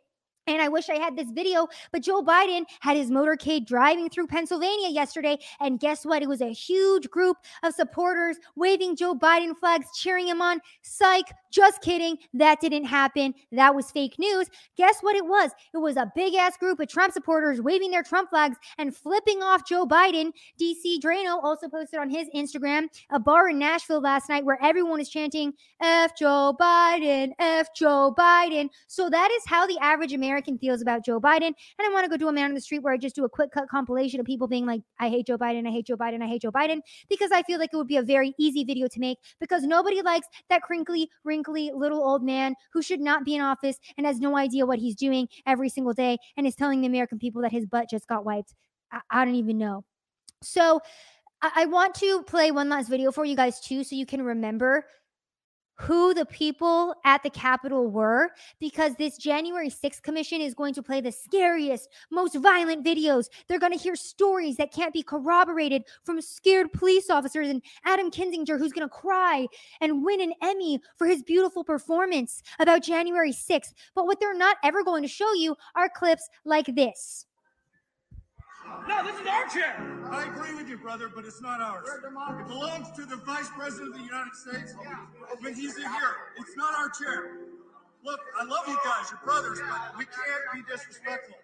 [0.47, 4.27] And I wish I had this video, but Joe Biden had his motorcade driving through
[4.27, 5.37] Pennsylvania yesterday.
[5.59, 6.23] And guess what?
[6.23, 10.59] It was a huge group of supporters waving Joe Biden flags, cheering him on.
[10.81, 12.17] Psych, just kidding.
[12.33, 13.33] That didn't happen.
[13.51, 14.49] That was fake news.
[14.77, 15.51] Guess what it was?
[15.73, 19.43] It was a big ass group of Trump supporters waving their Trump flags and flipping
[19.43, 20.31] off Joe Biden.
[20.59, 24.99] DC Draino also posted on his Instagram a bar in Nashville last night where everyone
[24.99, 28.69] is chanting, F Joe Biden, F Joe Biden.
[28.87, 31.47] So that is how the average American American feels about Joe Biden.
[31.47, 33.25] And I want to go do a man on the street where I just do
[33.25, 35.97] a quick cut compilation of people being like, I hate Joe Biden, I hate Joe
[35.97, 36.79] Biden, I hate Joe Biden,
[37.09, 40.01] because I feel like it would be a very easy video to make because nobody
[40.01, 44.19] likes that crinkly, wrinkly little old man who should not be in office and has
[44.19, 47.51] no idea what he's doing every single day and is telling the American people that
[47.51, 48.55] his butt just got wiped.
[48.91, 49.83] I, I don't even know.
[50.41, 50.81] So,
[51.43, 54.85] I want to play one last video for you guys too, so you can remember
[55.75, 60.83] who the people at the Capitol were because this January 6th commission is going to
[60.83, 63.25] play the scariest, most violent videos.
[63.47, 68.11] They're going to hear stories that can't be corroborated from scared police officers and Adam
[68.11, 69.47] Kinzinger, who's going to cry
[69.79, 73.73] and win an Emmy for his beautiful performance about January 6th.
[73.95, 77.25] But what they're not ever going to show you are clips like this.
[78.87, 79.75] No, this is our chair.
[80.11, 81.87] I agree with you, brother, but it's not ours.
[81.87, 84.73] It belongs to the Vice President of the United States,
[85.41, 86.15] but he's in here.
[86.39, 87.37] It's not our chair.
[88.03, 91.37] Look, I love you guys, you're brothers, but we can't be disrespectful.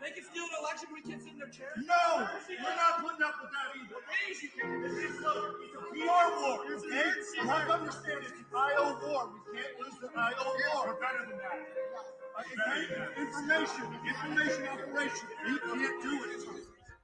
[0.00, 1.76] They can steal an election when kids sit in their chairs?
[1.84, 4.00] No, we're not putting up with that either.
[4.32, 5.52] This is a
[5.92, 7.12] PR war, okay?
[7.36, 9.28] You have to understand it's an IO war.
[9.28, 10.40] We can't lose the IO
[10.72, 10.88] war.
[10.88, 11.60] We're better than that.
[13.18, 15.28] Information, information operation.
[15.46, 16.60] You can't do it.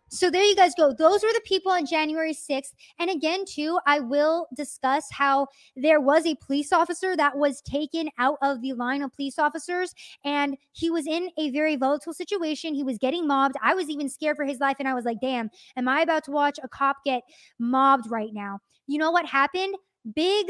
[0.09, 0.93] So there you guys go.
[0.93, 2.72] Those were the people on January 6th.
[3.01, 8.09] And again, too, I will discuss how there was a police officer that was taken
[8.18, 9.93] out of the line of police officers
[10.24, 12.72] and he was in a very volatile situation.
[12.72, 13.57] He was getting mobbed.
[13.61, 16.24] I was even scared for his life and I was like, "Damn, am I about
[16.24, 17.22] to watch a cop get
[17.59, 19.74] mobbed right now?" You know what happened?
[20.14, 20.47] Big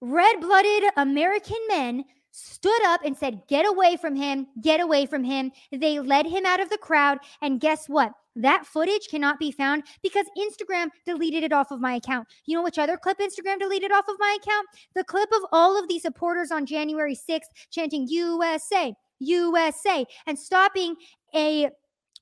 [0.00, 2.04] red-blooded American men
[2.36, 5.50] stood up and said, Get away from him, get away from him.
[5.72, 7.18] They led him out of the crowd.
[7.40, 8.12] And guess what?
[8.36, 12.28] That footage cannot be found because Instagram deleted it off of my account.
[12.44, 14.66] You know which other clip Instagram deleted off of my account?
[14.94, 20.96] The clip of all of the supporters on January 6th chanting USA, USA, and stopping
[21.34, 21.70] a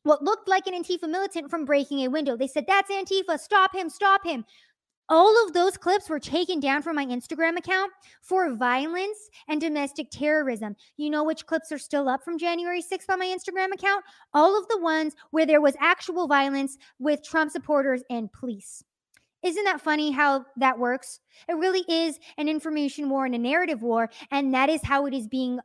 [0.05, 2.37] what looked like an Antifa militant from breaking a window.
[2.37, 4.45] They said, That's Antifa, stop him, stop him.
[5.09, 7.93] All of those clips were taken down from my Instagram account
[8.23, 10.77] for violence and domestic terrorism.
[10.97, 14.03] You know which clips are still up from January 6th on my Instagram account?
[14.33, 18.83] All of the ones where there was actual violence with Trump supporters and police.
[19.43, 21.21] Isn't that funny how that works?
[21.51, 25.13] It really is an information war and a narrative war, and that is how it
[25.13, 25.61] is being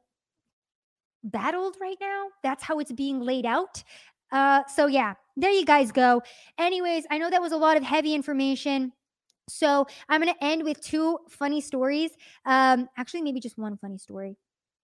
[1.24, 2.26] battled right now.
[2.44, 3.82] That's how it's being laid out.
[4.34, 6.22] Uh, so, yeah, there you guys go.
[6.58, 8.92] Anyways, I know that was a lot of heavy information.
[9.50, 12.12] So I'm going to end with two funny stories.
[12.46, 14.38] Um, actually, maybe just one funny story.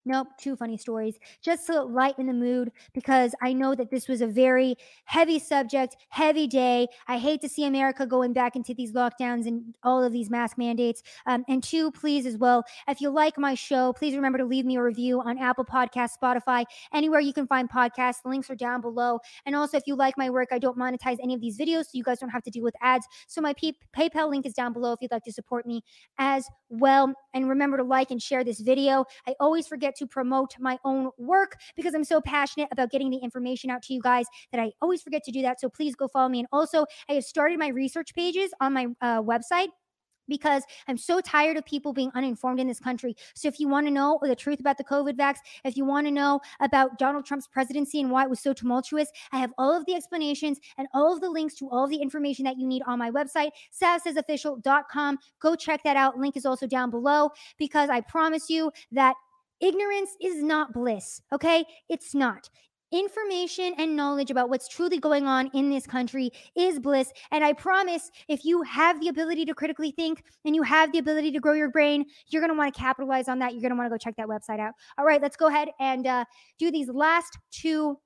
[0.07, 1.17] Nope, two funny stories.
[1.41, 4.75] Just to lighten the mood because I know that this was a very
[5.05, 6.87] heavy subject, heavy day.
[7.07, 10.59] I hate to see America going back into these lockdowns and all of these mask
[10.59, 11.01] mandates.
[11.25, 14.65] Um, and two, please as well, if you like my show, please remember to leave
[14.65, 18.21] me a review on Apple Podcasts, Spotify, anywhere you can find podcasts.
[18.21, 19.19] The links are down below.
[19.47, 21.91] And also, if you like my work, I don't monetize any of these videos, so
[21.93, 23.07] you guys don't have to deal with ads.
[23.25, 25.81] So my PayPal link is down below if you'd like to support me
[26.19, 27.11] as well.
[27.33, 29.05] And remember to like and share this video.
[29.27, 33.17] I always forget to promote my own work because I'm so passionate about getting the
[33.17, 35.59] information out to you guys that I always forget to do that.
[35.59, 36.39] So please go follow me.
[36.39, 39.69] And also, I have started my research pages on my uh, website
[40.27, 43.15] because I'm so tired of people being uninformed in this country.
[43.35, 46.07] So if you want to know the truth about the COVID vax, if you want
[46.07, 49.75] to know about Donald Trump's presidency and why it was so tumultuous, I have all
[49.75, 52.67] of the explanations and all of the links to all of the information that you
[52.67, 55.17] need on my website, savsaysofficial.com.
[55.41, 56.17] Go check that out.
[56.17, 59.15] Link is also down below because I promise you that
[59.61, 61.65] Ignorance is not bliss, okay?
[61.89, 62.49] It's not.
[62.91, 67.11] Information and knowledge about what's truly going on in this country is bliss.
[67.31, 70.99] And I promise if you have the ability to critically think and you have the
[70.99, 73.53] ability to grow your brain, you're going to want to capitalize on that.
[73.53, 74.73] You're going to want to go check that website out.
[74.97, 76.25] All right, let's go ahead and uh,
[76.59, 77.97] do these last two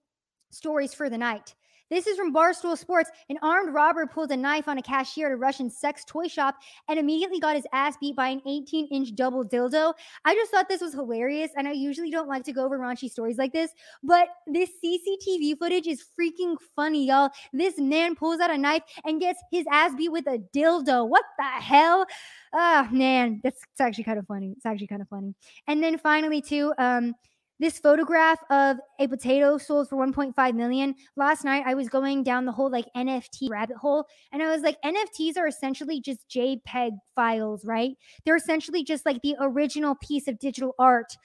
[0.52, 1.56] stories for the night.
[1.90, 3.10] This is from Barstool Sports.
[3.30, 6.56] An armed robber pulled a knife on a cashier at a Russian sex toy shop
[6.88, 9.94] and immediately got his ass beat by an 18 inch double dildo.
[10.24, 11.50] I just thought this was hilarious.
[11.58, 13.72] And I usually don't like to go over raunchy stories like this,
[14.04, 17.32] but this CCTV footage is freaking funny, y'all.
[17.54, 21.10] This man pulls out a knife and gets his ass beat with a dildo.
[21.10, 22.06] What the hell?
[22.54, 24.54] Ah, oh, man, that's actually kind of funny.
[24.56, 25.34] It's actually kind of funny.
[25.68, 27.16] And then finally, too, um,
[27.60, 32.46] this photograph of a potato sold for 1.5 million last night i was going down
[32.46, 36.92] the whole like nft rabbit hole and i was like nfts are essentially just jpeg
[37.16, 37.92] files right
[38.26, 41.16] they're essentially just like the original piece of digital art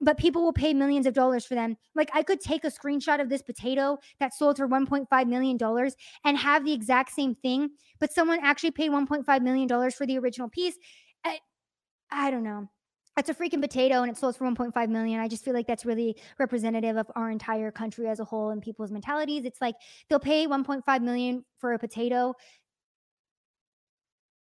[0.00, 1.76] but people will pay millions of dollars for them.
[1.94, 5.94] Like I could take a screenshot of this potato that sold for 1.5 million dollars
[6.24, 10.18] and have the exact same thing, but someone actually paid 1.5 million dollars for the
[10.18, 10.76] original piece.
[11.24, 11.40] I,
[12.10, 12.70] I don't know
[13.20, 15.20] it's a freaking potato and it sells for 1.5 million.
[15.20, 18.60] I just feel like that's really representative of our entire country as a whole and
[18.60, 19.44] people's mentalities.
[19.44, 19.76] It's like
[20.08, 22.34] they'll pay 1.5 million for a potato.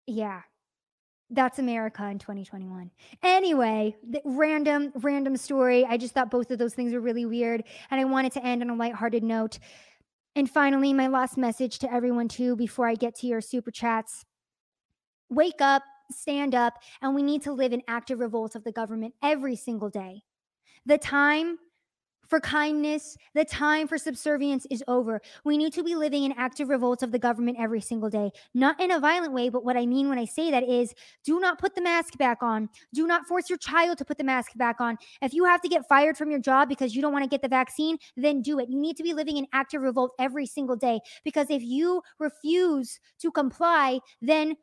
[0.06, 0.40] Yeah.
[1.30, 2.90] That's America in 2021.
[3.22, 5.86] Anyway, random, random story.
[5.86, 7.64] I just thought both of those things were really weird.
[7.90, 9.58] And I wanted to end on a lighthearted note.
[10.34, 14.24] And finally, my last message to everyone, too, before I get to your super chats
[15.30, 19.14] wake up, stand up, and we need to live in active revolt of the government
[19.22, 20.22] every single day.
[20.86, 21.58] The time
[22.32, 25.20] for kindness, the time for subservience is over.
[25.44, 28.30] We need to be living in active revolt of the government every single day.
[28.54, 30.94] Not in a violent way, but what I mean when I say that is
[31.24, 32.70] do not put the mask back on.
[32.94, 34.96] Do not force your child to put the mask back on.
[35.20, 37.42] If you have to get fired from your job because you don't want to get
[37.42, 38.70] the vaccine, then do it.
[38.70, 42.98] You need to be living in active revolt every single day because if you refuse
[43.18, 44.56] to comply, then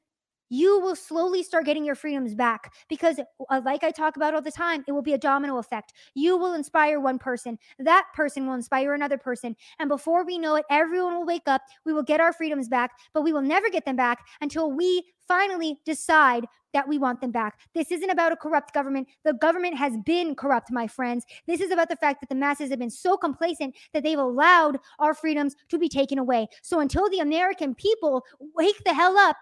[0.50, 3.20] you will slowly start getting your freedoms back because
[3.50, 6.38] uh, like i talk about all the time it will be a domino effect you
[6.38, 10.66] will inspire one person that person will inspire another person and before we know it
[10.70, 13.86] everyone will wake up we will get our freedoms back but we will never get
[13.86, 17.60] them back until we finally decide that we want them back.
[17.74, 19.08] This isn't about a corrupt government.
[19.24, 21.26] The government has been corrupt, my friends.
[21.48, 24.80] This is about the fact that the masses have been so complacent that they've allowed
[25.00, 26.48] our freedoms to be taken away.
[26.62, 28.24] So until the American people
[28.56, 29.38] wake the hell up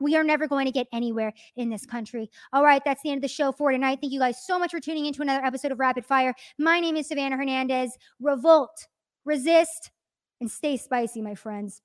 [0.00, 2.30] we are never going to get anywhere in this country.
[2.52, 3.98] All right, that's the end of the show for tonight.
[4.00, 6.34] Thank you guys so much for tuning into another episode of Rapid Fire.
[6.58, 7.96] My name is Savannah Hernandez.
[8.20, 8.86] Revolt,
[9.24, 9.90] resist,
[10.40, 11.82] and stay spicy, my friends.